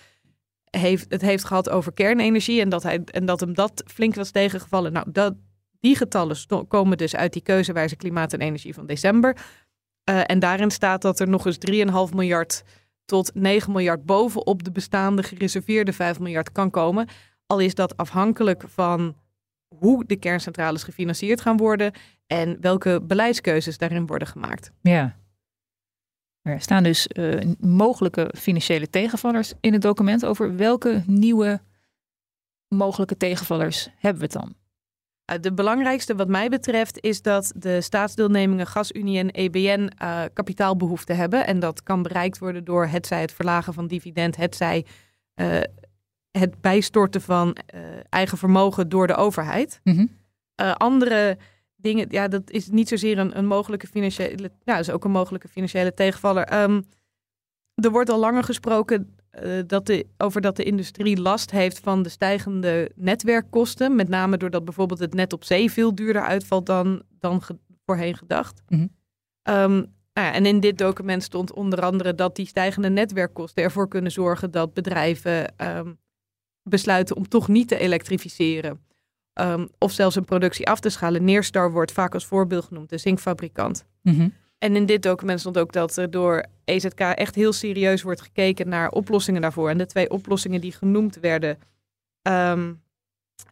heeft, 0.69 1.05
het 1.09 1.21
heeft 1.21 1.43
gehad 1.43 1.69
over 1.69 1.93
kernenergie 1.93 2.61
en 2.61 2.69
dat, 2.69 2.83
hij, 2.83 3.01
en 3.03 3.25
dat 3.25 3.39
hem 3.39 3.53
dat 3.53 3.83
flink 3.87 4.15
was 4.15 4.31
tegengevallen. 4.31 4.91
Nou, 4.91 5.11
dat, 5.11 5.33
die 5.79 5.95
getallen 5.95 6.37
komen 6.67 6.97
dus 6.97 7.15
uit 7.15 7.33
die 7.33 7.41
keuzewijze 7.41 7.95
klimaat 7.95 8.33
en 8.33 8.39
energie 8.39 8.73
van 8.73 8.85
december. 8.85 9.37
En 10.03 10.39
daarin 10.39 10.71
staat 10.71 11.01
dat 11.01 11.19
er 11.19 11.29
nog 11.29 11.45
eens 11.45 11.57
3,5 12.09 12.15
miljard 12.15 12.63
tot 13.09 13.31
9 13.33 13.71
miljard 13.71 14.05
bovenop 14.05 14.63
de 14.63 14.71
bestaande 14.71 15.23
gereserveerde 15.23 15.93
5 15.93 16.19
miljard 16.19 16.51
kan 16.51 16.69
komen. 16.69 17.07
Al 17.45 17.59
is 17.59 17.75
dat 17.75 17.97
afhankelijk 17.97 18.63
van 18.67 19.15
hoe 19.67 20.05
de 20.05 20.15
kerncentrales 20.15 20.83
gefinancierd 20.83 21.41
gaan 21.41 21.57
worden 21.57 21.91
en 22.27 22.61
welke 22.61 23.01
beleidskeuzes 23.03 23.77
daarin 23.77 24.05
worden 24.05 24.27
gemaakt. 24.27 24.71
Ja. 24.81 25.17
Er 26.41 26.61
staan 26.61 26.83
dus 26.83 27.07
uh, 27.13 27.41
mogelijke 27.59 28.33
financiële 28.37 28.89
tegenvallers 28.89 29.53
in 29.59 29.73
het 29.73 29.81
document. 29.81 30.25
Over 30.25 30.55
welke 30.55 31.03
nieuwe 31.05 31.61
mogelijke 32.67 33.17
tegenvallers 33.17 33.89
hebben 33.97 34.21
we 34.21 34.27
het 34.27 34.41
dan? 34.41 34.55
Eh, 35.29 35.35
de 35.41 35.53
belangrijkste 35.53 36.15
wat 36.15 36.27
mij 36.27 36.49
betreft 36.49 37.01
is 37.01 37.21
dat 37.21 37.51
de 37.55 37.81
staatsdeelnemingen 37.81 38.67
GasUnie 38.67 39.17
en 39.17 39.31
EBN 39.31 39.91
uh, 40.01 40.23
kapitaalbehoeften 40.33 41.15
hebben. 41.15 41.47
En 41.47 41.59
dat 41.59 41.83
kan 41.83 42.01
bereikt 42.01 42.37
worden 42.37 42.63
door 42.63 42.85
hetzij 42.85 43.21
het 43.21 43.31
verlagen 43.31 43.73
van 43.73 43.87
dividend, 43.87 44.35
hetzij 44.35 44.85
uh, 45.35 45.59
het 46.31 46.61
bijstorten 46.61 47.21
van 47.21 47.57
eigen 48.09 48.37
vermogen 48.37 48.89
door 48.89 49.07
de 49.07 49.15
overheid. 49.15 49.79
Mm 49.83 50.17
andere 50.73 51.37
dingen, 51.75 52.05
ja, 52.09 52.27
dat 52.27 52.51
is 52.51 52.69
niet 52.69 52.87
zozeer 52.87 53.17
een, 53.17 53.37
een 53.37 53.45
mogelijke 53.45 53.87
financiële, 53.87 54.51
ja, 54.63 54.77
is 54.77 54.89
ook 54.89 55.03
een 55.03 55.11
mogelijke 55.11 55.47
financiële 55.47 55.93
tegenvaller. 55.93 56.61
Um, 56.61 56.85
er 57.75 57.91
wordt 57.91 58.09
al 58.09 58.19
langer 58.19 58.43
gesproken 58.43 59.15
uh, 59.43 59.59
dat 59.67 59.85
de, 59.85 60.05
over 60.17 60.41
dat 60.41 60.55
de 60.55 60.63
industrie 60.63 61.21
last 61.21 61.51
heeft 61.51 61.79
van 61.79 62.03
de 62.03 62.09
stijgende 62.09 62.91
netwerkkosten. 62.95 63.95
Met 63.95 64.09
name 64.09 64.37
doordat 64.37 64.65
bijvoorbeeld 64.65 64.99
het 64.99 65.13
net 65.13 65.33
op 65.33 65.43
zee 65.43 65.71
veel 65.71 65.95
duurder 65.95 66.21
uitvalt 66.21 66.65
dan, 66.65 67.01
dan 67.19 67.41
voorheen 67.85 68.17
gedacht. 68.17 68.61
Mm 68.67 68.77
-hmm. 68.77 69.55
um, 69.55 69.71
nou 70.13 70.27
ja, 70.27 70.33
en 70.33 70.45
in 70.45 70.59
dit 70.59 70.77
document 70.77 71.23
stond 71.23 71.53
onder 71.53 71.81
andere 71.81 72.15
dat 72.15 72.35
die 72.35 72.47
stijgende 72.47 72.89
netwerkkosten 72.89 73.63
ervoor 73.63 73.87
kunnen 73.87 74.11
zorgen 74.11 74.51
dat 74.51 74.73
bedrijven 74.73 75.53
um, 75.57 75.99
besluiten 76.63 77.15
om 77.15 77.27
toch 77.27 77.47
niet 77.47 77.67
te 77.67 77.77
elektrificeren. 77.77 78.87
Um, 79.33 79.69
of 79.77 79.91
zelfs 79.91 80.15
een 80.15 80.25
productie 80.25 80.67
af 80.67 80.79
te 80.79 80.89
schalen. 80.89 81.23
Neerstar 81.23 81.71
wordt 81.71 81.91
vaak 81.91 82.13
als 82.13 82.25
voorbeeld 82.25 82.65
genoemd, 82.65 82.89
de 82.89 82.97
zinkfabrikant. 82.97 83.85
Mm 84.01 84.15
-hmm. 84.15 84.33
En 84.59 84.75
in 84.75 84.85
dit 84.85 85.01
document 85.01 85.39
stond 85.39 85.57
ook 85.57 85.73
dat 85.73 85.97
er 85.97 86.11
door 86.11 86.45
EZK 86.63 86.99
echt 86.99 87.35
heel 87.35 87.53
serieus 87.53 88.01
wordt 88.01 88.21
gekeken 88.21 88.69
naar 88.69 88.89
oplossingen 88.89 89.41
daarvoor. 89.41 89.69
En 89.69 89.77
de 89.77 89.85
twee 89.85 90.09
oplossingen 90.09 90.61
die 90.61 90.71
genoemd 90.71 91.15
werden, 91.15 91.57
um, 92.21 92.81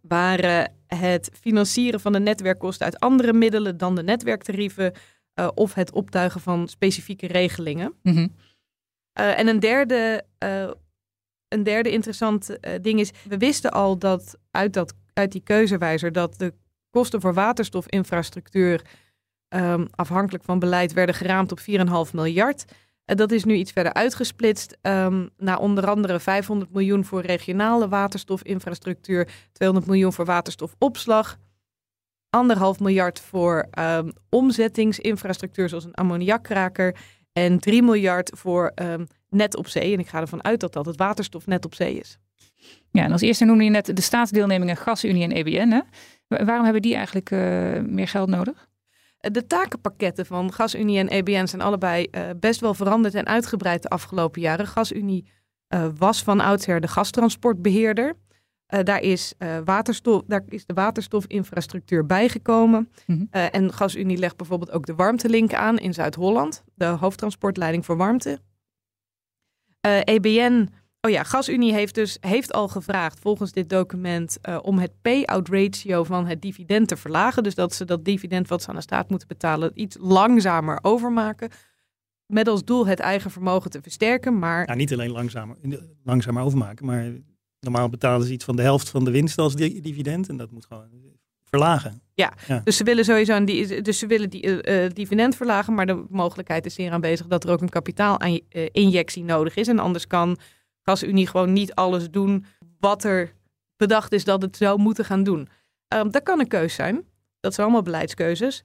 waren 0.02 0.74
het 0.88 1.30
financieren 1.42 2.00
van 2.00 2.14
de 2.14 2.20
netwerkkosten 2.20 2.86
uit 2.86 3.00
andere 3.00 3.34
middelen 3.34 3.78
dan 3.78 3.96
de 3.96 4.04
netwerktarieven. 4.04 4.94
Uh, 5.40 5.48
of 5.56 5.74
het 5.74 5.92
optuigen 5.92 6.42
van 6.42 6.68
specifieke 6.68 7.28
regelingen. 7.28 7.94
Mm 8.04 8.14
-hmm. 8.14 8.36
uh, 9.20 9.40
en 9.40 9.48
een 9.48 9.60
derde, 9.60 10.24
uh, 10.44 10.72
een 11.48 11.64
derde 11.64 11.92
interessant 11.92 12.58
ding 12.82 13.00
is, 13.00 13.12
we 13.30 13.38
wisten 13.38 13.72
al 13.72 13.98
dat 13.98 14.38
uit, 14.52 14.74
dat 14.74 14.94
uit 15.14 15.32
die 15.32 15.42
keuzewijzer 15.42 16.12
dat 16.12 16.40
de 16.40 16.54
kosten 16.90 17.22
voor 17.22 17.34
waterstofinfrastructuur 17.34 18.82
um, 19.50 19.88
afhankelijk 19.96 20.44
van 20.44 20.60
beleid 20.60 20.94
werden 20.94 21.16
geraamd 21.16 21.52
op 21.52 21.60
4,5 21.60 21.66
miljard. 22.14 22.66
En 23.06 23.18
dat 23.18 23.32
is 23.32 23.44
nu 23.44 23.54
iets 23.54 23.72
verder 23.72 23.94
uitgesplitst 23.94 24.78
um, 24.82 25.30
naar 25.38 25.60
onder 25.60 25.88
andere 25.88 26.20
500 26.20 26.72
miljoen 26.72 27.06
voor 27.06 27.22
regionale 27.22 27.88
waterstofinfrastructuur, 27.88 29.30
200 29.52 29.90
miljoen 29.90 30.14
voor 30.14 30.26
waterstofopslag, 30.26 31.38
anderhalf 32.30 32.80
miljard 32.80 33.20
voor 33.20 33.68
um, 33.80 34.12
omzettingsinfrastructuur 34.30 35.70
zoals 35.70 35.86
een 35.86 35.94
ammoniakkraker 35.94 36.96
en 37.34 37.60
3 37.60 37.84
miljard 37.84 38.32
voor 38.36 38.74
net 39.30 39.56
op 39.56 39.68
zee. 39.68 39.94
En 39.94 40.00
ik 40.00 40.08
ga 40.08 40.20
ervan 40.20 40.44
uit 40.44 40.60
dat 40.60 40.74
dat 40.74 40.86
het 40.86 40.98
waterstof 40.98 41.46
net 41.46 41.66
op 41.66 41.76
zee 41.76 42.00
is. 42.00 42.20
Ja, 42.92 43.04
en 43.04 43.12
als 43.12 43.22
eerste 43.22 43.46
noemde 43.46 43.64
je 43.64 43.70
net 43.70 43.96
de 43.96 44.02
staatsdeelnemingen 44.02 44.78
GasUnie 44.78 45.24
en 45.24 45.32
EBN. 45.32 45.70
Hè? 45.70 45.82
Waarom 46.46 46.64
hebben 46.64 46.82
die 46.82 46.96
eigenlijk 46.96 47.32
uh, 47.32 47.40
meer 47.80 48.08
geld 48.08 48.30
nodig? 48.30 48.68
De 49.32 49.48
takenpakketten 49.48 50.26
van 50.26 50.54
GasUnie 50.54 50.98
en 50.98 51.08
EBN 51.08 51.46
zijn 51.46 51.62
allebei 51.62 52.08
uh, 52.12 52.22
best 52.40 52.60
wel 52.60 52.74
veranderd 52.74 53.14
en 53.14 53.26
uitgebreid 53.26 53.82
de 53.82 53.90
afgelopen 53.90 54.42
jaren. 54.42 54.68
GasUnie 54.68 55.32
uh, 55.74 55.88
was 55.98 56.24
van 56.24 56.40
oudsher 56.40 56.82
de 56.82 56.88
gastransportbeheerder. 56.88 58.14
Uh, 58.74 58.80
daar, 58.84 59.02
is, 59.02 59.34
waterstof, 59.66 60.24
daar 60.28 60.44
is 60.48 60.66
de 60.66 60.74
waterstofinfrastructuur 60.74 62.06
bijgekomen. 62.06 62.90
Mm 63.06 63.16
-hmm. 63.32 63.42
en 63.52 63.74
GasUnie 63.74 64.18
legt 64.18 64.38
bijvoorbeeld 64.38 64.72
ook 64.72 64.86
de 64.86 64.96
warmtelink 64.96 65.54
aan 65.54 65.78
in 65.78 65.94
Zuid-Holland, 65.94 66.64
de 66.76 66.86
hoofdtransportleiding 66.86 67.86
voor 67.86 67.98
warmte. 67.98 68.40
EBN 70.04 70.70
Oh 71.02 71.12
ja, 71.12 71.24
GasUnie 71.24 71.74
heeft 71.74 71.96
dus 71.96 72.18
heeft 72.20 72.54
al 72.54 72.68
gevraagd 72.68 73.20
volgens 73.20 73.52
dit 73.52 73.70
document 73.70 74.38
uh, 74.42 74.60
om 74.62 74.80
het 74.80 74.92
payout 75.02 75.48
ratio 75.50 76.04
van 76.04 76.26
het 76.26 76.42
dividend 76.42 76.88
te 76.88 76.98
verlagen. 76.98 77.44
Dus 77.44 77.56
dat 77.56 77.74
ze 77.74 77.86
dat 77.86 78.06
dividend 78.06 78.48
wat 78.48 78.62
ze 78.62 78.70
aan 78.70 78.76
de 78.76 78.82
staat 78.82 79.10
moeten 79.10 79.28
betalen 79.28 79.72
iets 79.74 79.98
langzamer 80.00 80.80
overmaken. 80.82 81.50
Met 82.26 82.48
als 82.48 82.64
doel 82.64 82.88
het 82.88 83.00
eigen 83.00 83.32
vermogen 83.32 83.72
te 83.72 83.82
versterken. 83.82 84.40
Maar... 84.40 84.68
Ja, 84.68 84.74
niet 84.74 84.94
alleen 84.94 85.12
langzamer, 85.12 85.58
langzamer 86.04 86.44
overmaken, 86.44 86.86
maar 86.86 87.12
normaal 87.60 87.90
betalen 87.90 88.28
ze 88.28 88.34
iets 88.34 88.46
van 88.46 88.56
de 88.56 88.62
helft 88.62 88.90
van 88.90 89.06
de 89.06 89.12
winst 89.12 89.38
als 89.38 89.56
dividend. 89.56 90.30
En 90.30 90.38
dat 90.38 90.52
moet 90.52 90.66
gewoon 90.66 90.90
verlagen. 91.44 92.02
Ja, 92.14 92.34
ja. 92.48 92.62
dus 92.64 92.78
ze 92.78 92.84
willen 92.84 93.06
sowieso 93.06 93.36
een, 93.36 93.46
dus 93.84 94.00
ze 94.00 94.08
willen 94.08 94.30
die 94.30 94.64
uh, 94.64 94.90
dividend 94.90 95.36
verlagen, 95.36 95.74
maar 95.74 95.86
de 95.86 96.06
mogelijkheid 96.10 96.66
is 96.66 96.78
hier 96.78 96.92
aanwezig 96.92 97.28
dat 97.28 97.44
er 97.44 97.50
ook 97.50 97.62
een 97.62 97.70
kapitaalinjectie 97.70 99.24
nodig 99.24 99.56
is. 99.56 99.68
En 99.68 99.80
anders 99.80 100.08
kan 100.08 100.38
GasUnie 100.90 101.28
gewoon 101.28 101.54
niet 101.54 101.74
alles 101.74 102.10
doen 102.10 102.46
wat 102.80 103.04
er 103.04 103.34
bedacht 103.76 104.12
is 104.12 104.24
dat 104.24 104.42
het 104.42 104.58
zou 104.58 104.80
moeten 104.80 105.06
gaan 105.06 105.24
doen. 105.24 105.48
Um, 105.96 106.12
dat 106.12 106.24
kan 106.24 106.40
een 106.40 106.48
keus 106.48 106.76
zijn. 106.76 107.06
Dat 107.40 107.54
zijn 107.54 107.66
allemaal 107.66 107.86
beleidskeuzes. 107.86 108.64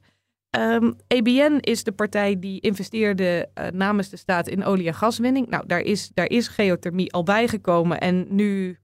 Um, 0.55 0.61
ehm, 0.61 0.91
EBN 1.07 1.57
is 1.59 1.83
de 1.83 1.91
partij 1.91 2.39
die 2.39 2.61
investeerde 2.61 3.49
uh, 3.59 3.67
namens 3.67 4.09
de 4.09 4.17
staat 4.17 4.47
in 4.47 4.63
olie- 4.63 4.87
en 4.87 4.93
gaswinning. 4.93 5.47
Nou, 5.47 5.63
daar 5.67 5.79
is, 5.79 6.11
daar 6.13 6.29
is 6.29 6.47
geothermie 6.47 7.13
al 7.13 7.23
bijgekomen. 7.23 7.99
En 7.99 8.25
nu 8.29 8.77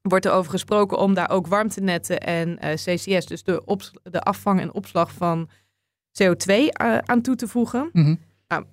wordt 0.00 0.24
er 0.24 0.32
over 0.32 0.50
gesproken 0.50 0.98
om 0.98 1.14
daar 1.14 1.30
ook 1.30 1.46
warmtenetten 1.46 2.20
en 2.20 2.48
uh, 2.48 2.72
CCS, 2.72 3.26
dus 3.26 3.42
de, 3.42 3.62
de 4.02 4.20
afvang 4.20 4.60
en 4.60 4.74
opslag 4.74 5.12
van 5.12 5.48
CO2 6.22 6.46
uh, 6.46 6.68
eh, 6.72 6.98
aan 6.98 7.20
toe 7.20 7.36
te 7.36 7.48
voegen. 7.48 7.88
Mm 7.92 8.04
-hmm. 8.04 8.18
nou, 8.48 8.64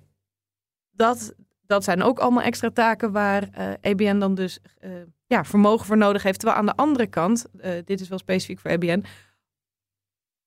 dat, 0.90 1.34
dat 1.68 1.84
zijn 1.84 2.02
ook 2.02 2.18
allemaal 2.18 2.42
extra 2.42 2.70
taken 2.70 3.12
waar 3.12 3.42
uh, 3.42 3.72
eh, 3.72 3.78
EBN 3.80 4.18
dan 4.18 4.34
dus 4.34 4.58
uh, 4.80 4.90
ja, 5.26 5.44
vermogen 5.44 5.86
voor 5.86 5.96
nodig 5.96 6.22
heeft. 6.22 6.38
Terwijl 6.38 6.60
aan 6.60 6.66
de 6.66 6.76
andere 6.76 7.06
kant, 7.06 7.46
uh, 7.54 7.70
dit 7.84 8.00
is 8.00 8.08
wel 8.08 8.18
specifiek 8.18 8.58
voor 8.58 8.70
EBN, 8.70 9.04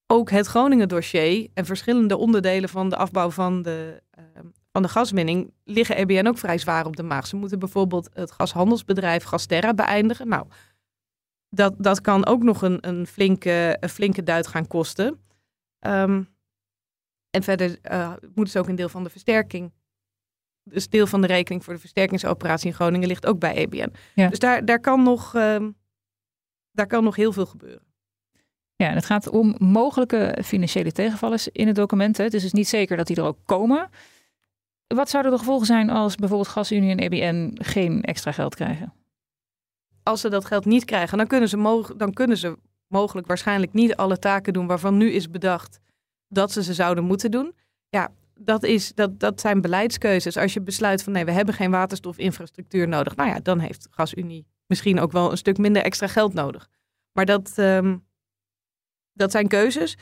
ook 0.08 0.30
het 0.30 0.48
Groningen 0.48 0.88
dossier 0.88 1.50
en 1.54 1.66
verschillende 1.66 2.18
onderdelen 2.18 2.70
van 2.70 2.90
de 2.90 2.96
afbouw 2.96 3.30
van 3.30 3.62
de, 3.62 4.02
van 4.72 4.82
de 4.82 4.88
gaswinning 4.88 5.54
liggen 5.64 5.96
EBN 5.96 6.28
ook 6.28 6.38
vrij 6.38 6.58
zwaar 6.58 6.86
op 6.86 6.96
de 6.96 7.04
maag. 7.04 7.28
Ze 7.28 7.36
moeten 7.36 7.60
bijvoorbeeld 7.60 8.10
het 8.14 8.32
gashandelsbedrijf 8.32 9.24
Gasterra 9.24 9.74
beëindigen. 9.74 10.28
Nou, 10.28 10.48
dat, 11.50 11.74
dat 11.78 12.02
kan 12.02 12.26
ook 12.26 12.44
nog 12.44 12.62
een, 12.62 12.88
een, 12.88 13.08
flinke, 13.08 13.78
een 13.80 13.90
flinke 13.90 14.24
duit 14.24 14.48
gaan 14.48 14.68
kosten. 14.68 15.20
Um, 15.88 16.30
en 17.30 17.44
verder 17.44 17.80
moeten 18.22 18.54
ze 18.54 18.60
ook 18.60 18.68
een 18.68 18.76
deel 18.76 18.90
van 18.90 19.04
de 19.04 19.10
versterking 19.10 19.72
dus 20.64 20.90
deel 20.90 21.08
van 21.08 21.22
de 21.22 21.28
rekening 21.28 21.64
voor 21.64 21.74
de 21.74 21.80
versterkingsoperatie 21.80 22.68
in 22.68 22.74
Groningen 22.74 23.08
ligt 23.08 23.26
ook 23.26 23.40
bij 23.40 23.56
EBN. 23.56 23.94
Dus 24.16 24.40
daar, 24.40 24.66
daar, 24.66 24.80
kan 24.80 25.04
nog, 25.04 25.36
uh, 25.36 25.68
daar 26.72 26.88
kan 26.88 27.04
nog 27.04 27.16
heel 27.16 27.34
veel 27.34 27.46
gebeuren. 27.46 27.90
Ja, 28.76 28.88
en 28.88 28.96
het 28.96 29.06
gaat 29.06 29.30
om 29.30 29.56
mogelijke 29.58 30.38
financiële 30.44 30.92
tegenvallers 30.92 31.48
in 31.48 31.68
het 31.68 31.76
document. 31.76 32.18
Het 32.18 32.34
is 32.34 32.42
dus 32.42 32.54
niet 32.54 32.68
zeker 32.68 32.98
dat 32.98 33.08
die 33.08 33.16
er 33.16 33.24
ook 33.24 33.38
komen. 33.46 33.90
Wat 34.88 35.10
zouden 35.10 35.32
de 35.32 35.38
gevolgen 35.38 35.66
zijn 35.66 35.90
als 35.90 36.16
bijvoorbeeld 36.16 36.50
GasUnie 36.50 36.92
en 36.92 37.00
EBN 37.00 37.58
geen 37.64 38.04
extra 38.04 38.32
geld 38.32 38.56
krijgen? 38.56 38.94
Als 40.04 40.22
ze 40.22 40.30
dat 40.30 40.46
geld 40.46 40.66
niet 40.66 40.86
krijgen, 40.86 41.18
dan 41.18 41.28
kunnen 41.28 41.50
ze, 41.50 41.94
dan 41.98 42.14
kunnen 42.14 42.38
ze 42.38 42.58
mogelijk 42.88 43.28
waarschijnlijk 43.28 43.74
niet 43.74 43.96
alle 43.96 44.20
taken 44.20 44.54
doen 44.54 44.68
waarvan 44.68 44.98
nu 44.98 45.12
is 45.12 45.30
bedacht 45.30 45.80
dat 46.28 46.52
ze 46.52 46.64
ze 46.64 46.74
zouden 46.74 47.04
moeten 47.04 47.32
doen. 47.32 47.56
Ja, 47.90 48.10
dat, 48.44 48.64
is, 48.64 48.94
dat, 48.94 49.20
dat 49.20 49.42
zijn 49.42 49.62
beleidskeuzes. 49.62 50.38
Als 50.38 50.54
je 50.54 50.62
besluit 50.62 51.04
van 51.04 51.14
nee, 51.14 51.26
we 51.26 51.32
hebben 51.32 51.56
geen 51.56 51.72
waterstofinfrastructuur 51.72 52.88
nodig. 52.88 53.16
Nou 53.16 53.30
ja, 53.30 53.40
dan 53.40 53.60
heeft 53.60 53.88
GasUnie 53.92 54.48
misschien 54.68 55.00
ook 55.00 55.12
wel 55.12 55.32
een 55.32 55.38
stuk 55.38 55.58
minder 55.58 55.82
extra 55.82 56.08
geld 56.08 56.34
nodig. 56.34 56.70
Maar 57.12 57.26
dat, 57.26 57.58
um, 57.58 58.06
dat 59.14 59.32
zijn 59.32 59.48
keuzes. 59.48 59.98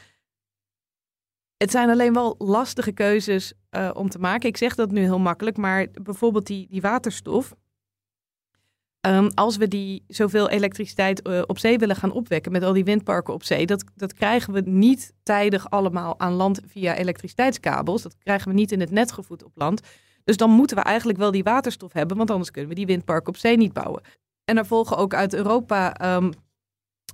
Het 1.58 1.72
zijn 1.72 1.90
alleen 1.90 2.14
wel 2.14 2.36
lastige 2.38 2.92
keuzes 2.92 3.54
uh, 3.72 3.92
om 3.94 4.10
te 4.10 4.20
maken. 4.20 4.50
Ik 4.50 4.58
zeg 4.58 4.76
dat 4.76 4.92
nu 4.92 5.02
heel 5.02 5.20
makkelijk, 5.20 5.58
maar 5.58 5.88
bijvoorbeeld 5.92 6.48
die, 6.48 6.68
die 6.70 6.82
waterstof. 6.82 7.54
Ehm, 9.02 9.30
als 9.34 9.58
we 9.58 9.68
die 9.68 10.04
zoveel 10.08 10.50
elektriciteit 10.50 11.22
eh, 11.22 11.42
op 11.46 11.60
zee 11.60 11.78
willen 11.78 11.96
gaan 11.96 12.12
opwekken 12.12 12.52
met 12.52 12.64
al 12.64 12.74
die 12.74 12.84
windparken 12.84 13.34
op 13.34 13.44
zee, 13.44 13.66
dat, 13.66 13.84
dat 13.96 14.14
krijgen 14.14 14.54
we 14.54 14.62
niet 14.62 15.14
tijdig 15.24 15.70
allemaal 15.70 16.20
aan 16.20 16.34
land 16.34 16.62
via 16.66 16.96
elektriciteitskabels. 16.96 18.02
Dat 18.02 18.16
krijgen 18.18 18.48
we 18.48 18.54
niet 18.54 18.72
in 18.72 18.80
het 18.80 18.92
net 18.92 19.12
gevoed 19.12 19.44
op 19.44 19.52
land. 19.56 19.82
Dus 20.24 20.38
dan 20.38 20.50
moeten 20.50 20.78
we 20.78 20.84
eigenlijk 20.84 21.20
wel 21.20 21.32
die 21.32 21.44
waterstof 21.44 21.94
hebben, 21.94 22.18
want 22.18 22.32
anders 22.32 22.52
kunnen 22.52 22.70
we 22.70 22.76
die 22.76 22.86
windparken 22.86 23.28
op 23.28 23.38
zee 23.38 23.58
niet 23.58 23.74
bouwen. 23.74 24.02
En 24.46 24.58
er 24.58 24.66
volgen 24.66 24.98
ook 24.98 25.14
uit 25.14 25.34
Europa 25.34 25.94
ehm, 25.94 26.32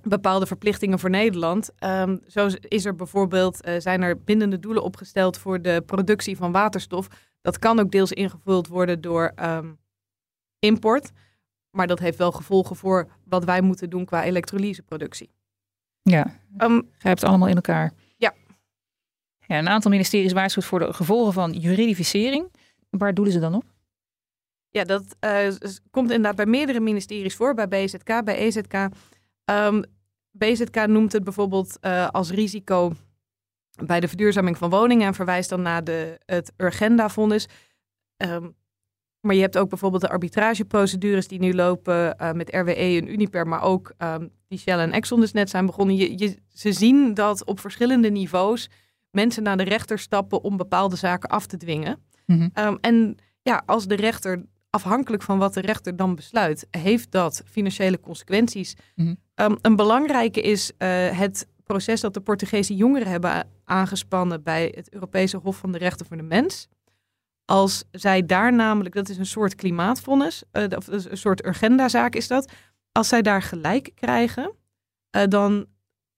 bepaalde 0.02 0.46
verplichtingen 0.46 0.98
voor 0.98 1.10
Nederland. 1.10 1.70
Um, 1.84 2.20
zo 2.26 2.48
is 2.60 2.84
er 2.84 2.94
bijvoorbeeld, 2.94 3.66
uh, 3.66 3.74
zijn 3.78 4.02
er 4.02 4.22
bindende 4.22 4.58
doelen 4.58 4.82
opgesteld 4.82 5.38
voor 5.38 5.62
de 5.62 5.82
productie 5.86 6.36
van 6.36 6.52
waterstof. 6.52 7.06
Dat 7.40 7.58
kan 7.58 7.78
ook 7.78 7.90
deels 7.90 8.12
ingevuld 8.12 8.66
worden 8.66 9.00
door 9.00 9.34
import. 10.58 11.10
Maar 11.76 11.86
dat 11.86 11.98
heeft 11.98 12.18
wel 12.18 12.32
gevolgen 12.32 12.76
voor 12.76 13.08
wat 13.24 13.44
wij 13.44 13.60
moeten 13.60 13.90
doen 13.90 14.04
qua 14.04 14.24
elektrolyseproductie. 14.24 15.30
Ja, 16.02 16.40
um, 16.58 16.90
grijpt 16.98 17.24
allemaal 17.24 17.48
in 17.48 17.54
elkaar. 17.54 17.92
Ja. 18.16 18.34
ja. 19.46 19.58
Een 19.58 19.68
aantal 19.68 19.90
ministeries 19.90 20.32
waarschuwt 20.32 20.64
voor 20.64 20.78
de 20.78 20.92
gevolgen 20.92 21.32
van 21.32 21.52
juridificering. 21.52 22.52
Waar 22.90 23.14
doelen 23.14 23.32
ze 23.32 23.40
dan 23.40 23.54
op? 23.54 23.64
Ja, 24.70 24.84
dat 24.84 25.16
uh, 25.20 25.48
komt 25.90 26.10
inderdaad 26.10 26.36
bij 26.36 26.46
meerdere 26.46 26.80
ministeries 26.80 27.36
voor. 27.36 27.54
Bij 27.54 27.68
BZK, 27.68 28.24
bij 28.24 28.36
EZK. 28.36 28.74
Um, 28.74 28.90
ehm, 29.44 29.82
BZK 30.30 30.86
noemt 30.86 31.12
het 31.12 31.24
bijvoorbeeld 31.24 31.78
uh, 31.80 32.08
als 32.08 32.30
risico 32.30 32.92
bij 33.84 34.00
de 34.00 34.08
verduurzaming 34.08 34.58
van 34.58 34.70
woningen 34.70 35.06
en 35.06 35.14
verwijst 35.14 35.48
dan 35.48 35.62
naar 35.62 35.84
de, 35.84 36.20
het 36.24 36.52
Urgenda-fonds. 36.56 37.46
Um, 38.16 38.54
maar 39.26 39.34
je 39.34 39.40
hebt 39.40 39.58
ook 39.58 39.68
bijvoorbeeld 39.68 40.02
de 40.02 40.08
arbitrageprocedures 40.08 41.28
die 41.28 41.38
nu 41.38 41.54
lopen 41.54 42.16
uh, 42.20 42.32
met 42.32 42.54
RWE 42.54 42.74
en 42.74 43.12
Uniper, 43.12 43.46
maar 43.46 43.62
ook 43.62 43.92
um, 43.98 44.30
die 44.48 44.58
Shell 44.58 44.78
en 44.78 44.92
Exxon 44.92 45.20
dus 45.20 45.32
net 45.32 45.50
zijn 45.50 45.66
begonnen. 45.66 45.96
Je, 45.96 46.18
je, 46.18 46.36
ze 46.48 46.72
zien 46.72 47.14
dat 47.14 47.44
op 47.44 47.60
verschillende 47.60 48.10
niveaus 48.10 48.68
mensen 49.10 49.42
naar 49.42 49.56
de 49.56 49.62
rechter 49.62 49.98
stappen 49.98 50.42
om 50.42 50.56
bepaalde 50.56 50.96
zaken 50.96 51.28
af 51.28 51.46
te 51.46 51.56
dwingen. 51.56 51.98
Mm 52.26 52.50
um, 52.54 52.78
en 52.80 53.16
ja, 53.42 53.62
als 53.66 53.86
de 53.86 53.96
rechter, 53.96 54.44
afhankelijk 54.70 55.22
van 55.22 55.38
wat 55.38 55.54
de 55.54 55.60
rechter 55.60 55.96
dan 55.96 56.14
besluit, 56.14 56.66
heeft 56.70 57.10
dat 57.10 57.42
financiële 57.46 58.00
consequenties. 58.00 58.76
Mm 58.94 59.06
-hmm. 59.06 59.46
um, 59.46 59.58
een 59.62 59.76
belangrijke 59.76 60.40
is 60.40 60.72
uh, 60.78 60.88
het 61.18 61.46
proces 61.64 62.00
dat 62.00 62.14
de 62.14 62.20
Portugese 62.20 62.74
jongeren 62.74 63.08
hebben 63.08 63.48
aangespannen 63.64 64.42
bij 64.42 64.72
het 64.74 64.92
Europese 64.92 65.36
Hof 65.36 65.56
van 65.56 65.72
de 65.72 65.78
Rechten 65.78 66.06
voor 66.06 66.16
de 66.16 66.22
Mens. 66.22 66.68
Als 67.46 67.84
zij 67.90 68.26
daar 68.26 68.52
namelijk, 68.52 68.94
dat 68.94 69.08
is 69.08 69.18
een 69.18 69.26
soort 69.26 69.54
klimaatvonnis, 69.54 70.42
uh, 70.52 70.64
of 70.76 70.86
een 70.86 71.16
soort 71.16 71.44
agendazaak 71.44 72.14
is 72.14 72.28
dat. 72.28 72.52
Als 72.92 73.08
zij 73.08 73.22
daar 73.22 73.42
gelijk 73.42 73.90
krijgen, 73.94 74.52
uh, 75.16 75.22
dan 75.28 75.66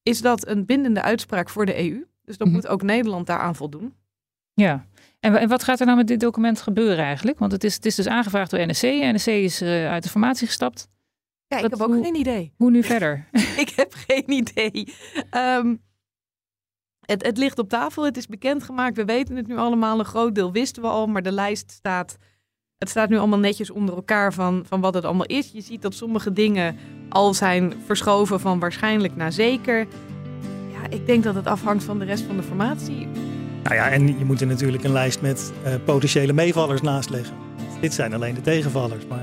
is 0.03 0.21
dat 0.21 0.47
een 0.47 0.67
bindende 0.67 1.03
uitspraak 1.03 1.49
voor 1.49 1.67
de 1.67 1.79
EU. 1.79 2.07
Dus 2.25 2.37
dan 2.37 2.49
mm 2.49 2.55
-hmm. 2.55 2.62
moet 2.62 2.71
ook 2.71 2.83
Nederland 2.83 3.27
daaraan 3.27 3.57
voldoen. 3.57 3.95
Ja, 4.55 4.87
en 5.21 5.49
wat 5.49 5.62
gaat 5.62 5.81
er 5.81 5.87
nou 5.87 5.99
met 5.99 6.07
dit 6.07 6.21
document 6.21 6.61
gebeuren 6.61 7.05
eigenlijk? 7.05 7.38
Want 7.38 7.53
het 7.53 7.64
is, 7.64 7.75
het 7.75 7.87
is 7.87 7.95
dus 7.95 8.07
aangevraagd 8.07 8.51
door 8.51 8.67
NSC. 8.67 8.83
NSC 8.83 9.27
is 9.27 9.62
uh, 9.62 9.91
uit 9.91 10.03
de 10.03 10.09
formatie 10.09 10.47
gestapt. 10.47 10.88
Ja, 11.47 11.57
ik 11.57 11.62
heb 11.62 11.81
ook 11.81 11.88
hoe, 11.88 12.03
geen 12.03 12.14
idee. 12.14 12.53
Hoe 12.57 12.71
nu 12.71 12.83
verder? 12.83 13.29
ik 13.64 13.73
heb 13.77 13.95
geen 13.95 14.31
idee. 14.31 14.95
Um, 15.37 15.81
het, 17.11 17.27
het 17.27 17.38
ligt 17.38 17.59
op 17.59 17.68
tafel, 17.68 18.05
het 18.05 18.16
is 18.16 18.27
bekendgemaakt. 18.27 18.97
We 18.97 19.05
weten 19.05 19.37
het 19.37 19.47
nu 19.47 19.57
allemaal. 19.57 19.99
Een 19.99 20.05
groot 20.05 20.35
deel 20.35 20.53
wisten 20.53 20.83
we 20.83 20.88
al, 20.88 21.07
maar 21.07 21.23
de 21.23 21.33
lijst 21.33 21.71
staat. 21.71 22.16
Het 22.79 22.88
staat 22.88 23.09
nu 23.09 23.18
allemaal 23.18 23.38
netjes 23.38 23.71
onder 23.71 23.94
elkaar 23.94 24.33
van, 24.33 24.64
van 24.66 24.81
wat 24.81 24.94
het 24.94 25.05
allemaal 25.05 25.27
is. 25.27 25.51
Je 25.53 25.61
ziet 25.61 25.83
dat 25.83 25.94
sommige 25.94 26.33
dingen 26.33 26.77
al 27.09 27.35
zijn 27.35 27.75
verschoven 27.87 28.40
van 28.40 28.59
waarschijnlijk 28.59 29.16
naar 29.16 29.33
zeker. 29.33 29.87
Ja, 30.73 30.97
ik 30.97 31.07
denk 31.07 31.25
dat 31.25 31.35
het 31.35 31.47
afhangt 31.47 31.85
van 31.85 31.99
de 31.99 32.05
rest 32.05 32.25
van 32.25 32.37
de 32.37 32.42
formatie. 32.42 33.09
Nou 33.62 33.75
ja, 33.75 33.88
en 33.88 34.18
je 34.18 34.25
moet 34.25 34.40
er 34.40 34.47
natuurlijk 34.47 34.85
een 34.85 34.92
lijst 34.92 35.21
met 35.21 35.53
uh, 35.66 35.75
potentiële 35.85 36.33
meevallers 36.33 36.81
naast 36.81 37.11
leggen. 37.11 37.37
Dit 37.81 37.94
zijn 37.94 38.14
alleen 38.14 38.35
de 38.35 38.40
tegenvallers, 38.40 39.07
maar 39.07 39.23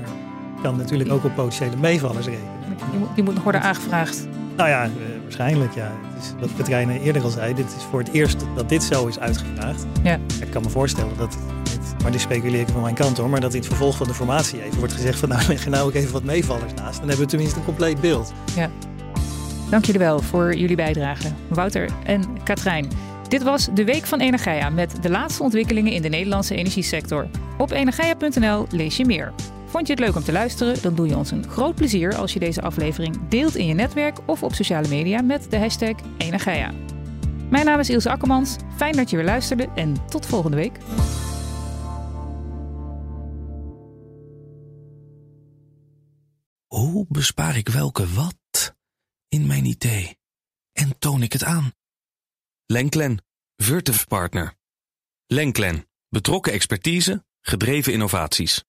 je 0.56 0.62
kan 0.62 0.76
natuurlijk 0.76 1.10
ook 1.10 1.24
op 1.24 1.34
potentiële 1.34 1.76
meevallers 1.76 2.26
rekenen. 2.26 2.52
Die 2.90 2.98
moet, 2.98 3.14
die 3.14 3.24
moet 3.24 3.34
nog 3.34 3.42
worden 3.42 3.62
aangevraagd. 3.62 4.26
Nou 4.56 4.68
ja, 4.68 4.86
uh, 4.86 4.92
waarschijnlijk 5.26 5.74
ja. 5.74 5.92
Het 6.14 6.22
is, 6.22 6.32
wat 6.40 6.50
Katrijn 6.56 6.90
eerder 6.90 7.22
al 7.22 7.30
zei, 7.30 7.54
dit 7.54 7.66
is 7.76 7.82
voor 7.90 7.98
het 7.98 8.12
eerst 8.12 8.44
dat 8.54 8.68
dit 8.68 8.82
zo 8.82 9.06
is 9.06 9.18
uitgevraagd. 9.18 9.86
Ja. 10.02 10.18
Ik 10.40 10.50
kan 10.50 10.62
me 10.62 10.68
voorstellen 10.68 11.16
dat, 11.16 11.36
dit, 11.62 12.02
maar 12.02 12.12
dit 12.12 12.20
speculeer 12.20 12.60
ik 12.60 12.68
van 12.68 12.80
mijn 12.80 12.94
kant 12.94 13.16
hoor, 13.16 13.28
maar 13.28 13.40
dat 13.40 13.54
in 13.54 13.58
het 13.58 13.68
vervolg 13.68 13.96
van 13.96 14.06
de 14.06 14.14
formatie 14.14 14.62
even 14.62 14.78
wordt 14.78 14.92
gezegd 14.92 15.18
van 15.18 15.28
nou 15.28 15.46
leg 15.48 15.64
je 15.64 15.70
nou 15.70 15.86
ook 15.86 15.94
even 15.94 16.12
wat 16.12 16.24
meevallers 16.24 16.74
naast. 16.74 16.98
Dan 16.98 17.08
hebben 17.08 17.24
we 17.24 17.30
tenminste 17.30 17.58
een 17.58 17.64
compleet 17.64 18.00
beeld. 18.00 18.32
Ja. 18.54 18.70
Dank 19.70 19.84
jullie 19.84 20.00
wel 20.00 20.22
voor 20.22 20.54
jullie 20.54 20.76
bijdrage, 20.76 21.28
Wouter 21.48 21.88
en 22.04 22.42
Katrijn. 22.44 22.88
Dit 23.28 23.42
was 23.42 23.68
de 23.74 23.84
Week 23.84 24.06
van 24.06 24.20
Energia 24.20 24.70
met 24.70 25.02
de 25.02 25.10
laatste 25.10 25.42
ontwikkelingen 25.42 25.92
in 25.92 26.02
de 26.02 26.08
Nederlandse 26.08 26.54
energiesector. 26.54 27.26
Op 27.58 27.70
energia.nl 27.70 28.66
lees 28.70 28.96
je 28.96 29.04
meer. 29.04 29.32
Vond 29.76 29.88
je 29.88 29.94
het 29.94 30.04
leuk 30.04 30.16
om 30.16 30.22
te 30.22 30.32
luisteren? 30.32 30.82
Dan 30.82 30.94
doe 30.94 31.06
je 31.06 31.16
ons 31.16 31.30
een 31.30 31.48
groot 31.48 31.74
plezier 31.74 32.14
als 32.14 32.32
je 32.32 32.38
deze 32.38 32.62
aflevering 32.62 33.28
deelt 33.28 33.54
in 33.54 33.66
je 33.66 33.74
netwerk 33.74 34.18
of 34.28 34.42
op 34.42 34.54
sociale 34.54 34.88
media 34.88 35.20
met 35.20 35.50
de 35.50 35.58
hashtag 35.58 35.94
Energia. 36.18 36.72
Mijn 37.50 37.64
naam 37.64 37.78
is 37.78 37.90
Ilse 37.90 38.10
Akkermans. 38.10 38.56
Fijn 38.76 38.96
dat 38.96 39.10
je 39.10 39.16
weer 39.16 39.24
luisterde 39.24 39.68
en 39.74 40.08
tot 40.08 40.26
volgende 40.26 40.56
week. 40.56 40.78
Hoe 46.66 47.06
bespaar 47.08 47.56
ik 47.56 47.68
welke 47.68 48.06
wat 48.14 48.74
in 49.28 49.46
mijn 49.46 49.64
idee 49.64 50.18
en 50.72 50.98
toon 50.98 51.22
ik 51.22 51.32
het 51.32 51.44
aan? 51.44 51.72
Lenklen, 52.66 53.24
Virtuf 53.56 54.06
Partner. 54.06 54.54
Lenklen, 55.26 55.88
betrokken 56.08 56.52
expertise, 56.52 57.24
gedreven 57.40 57.92
innovaties. 57.92 58.66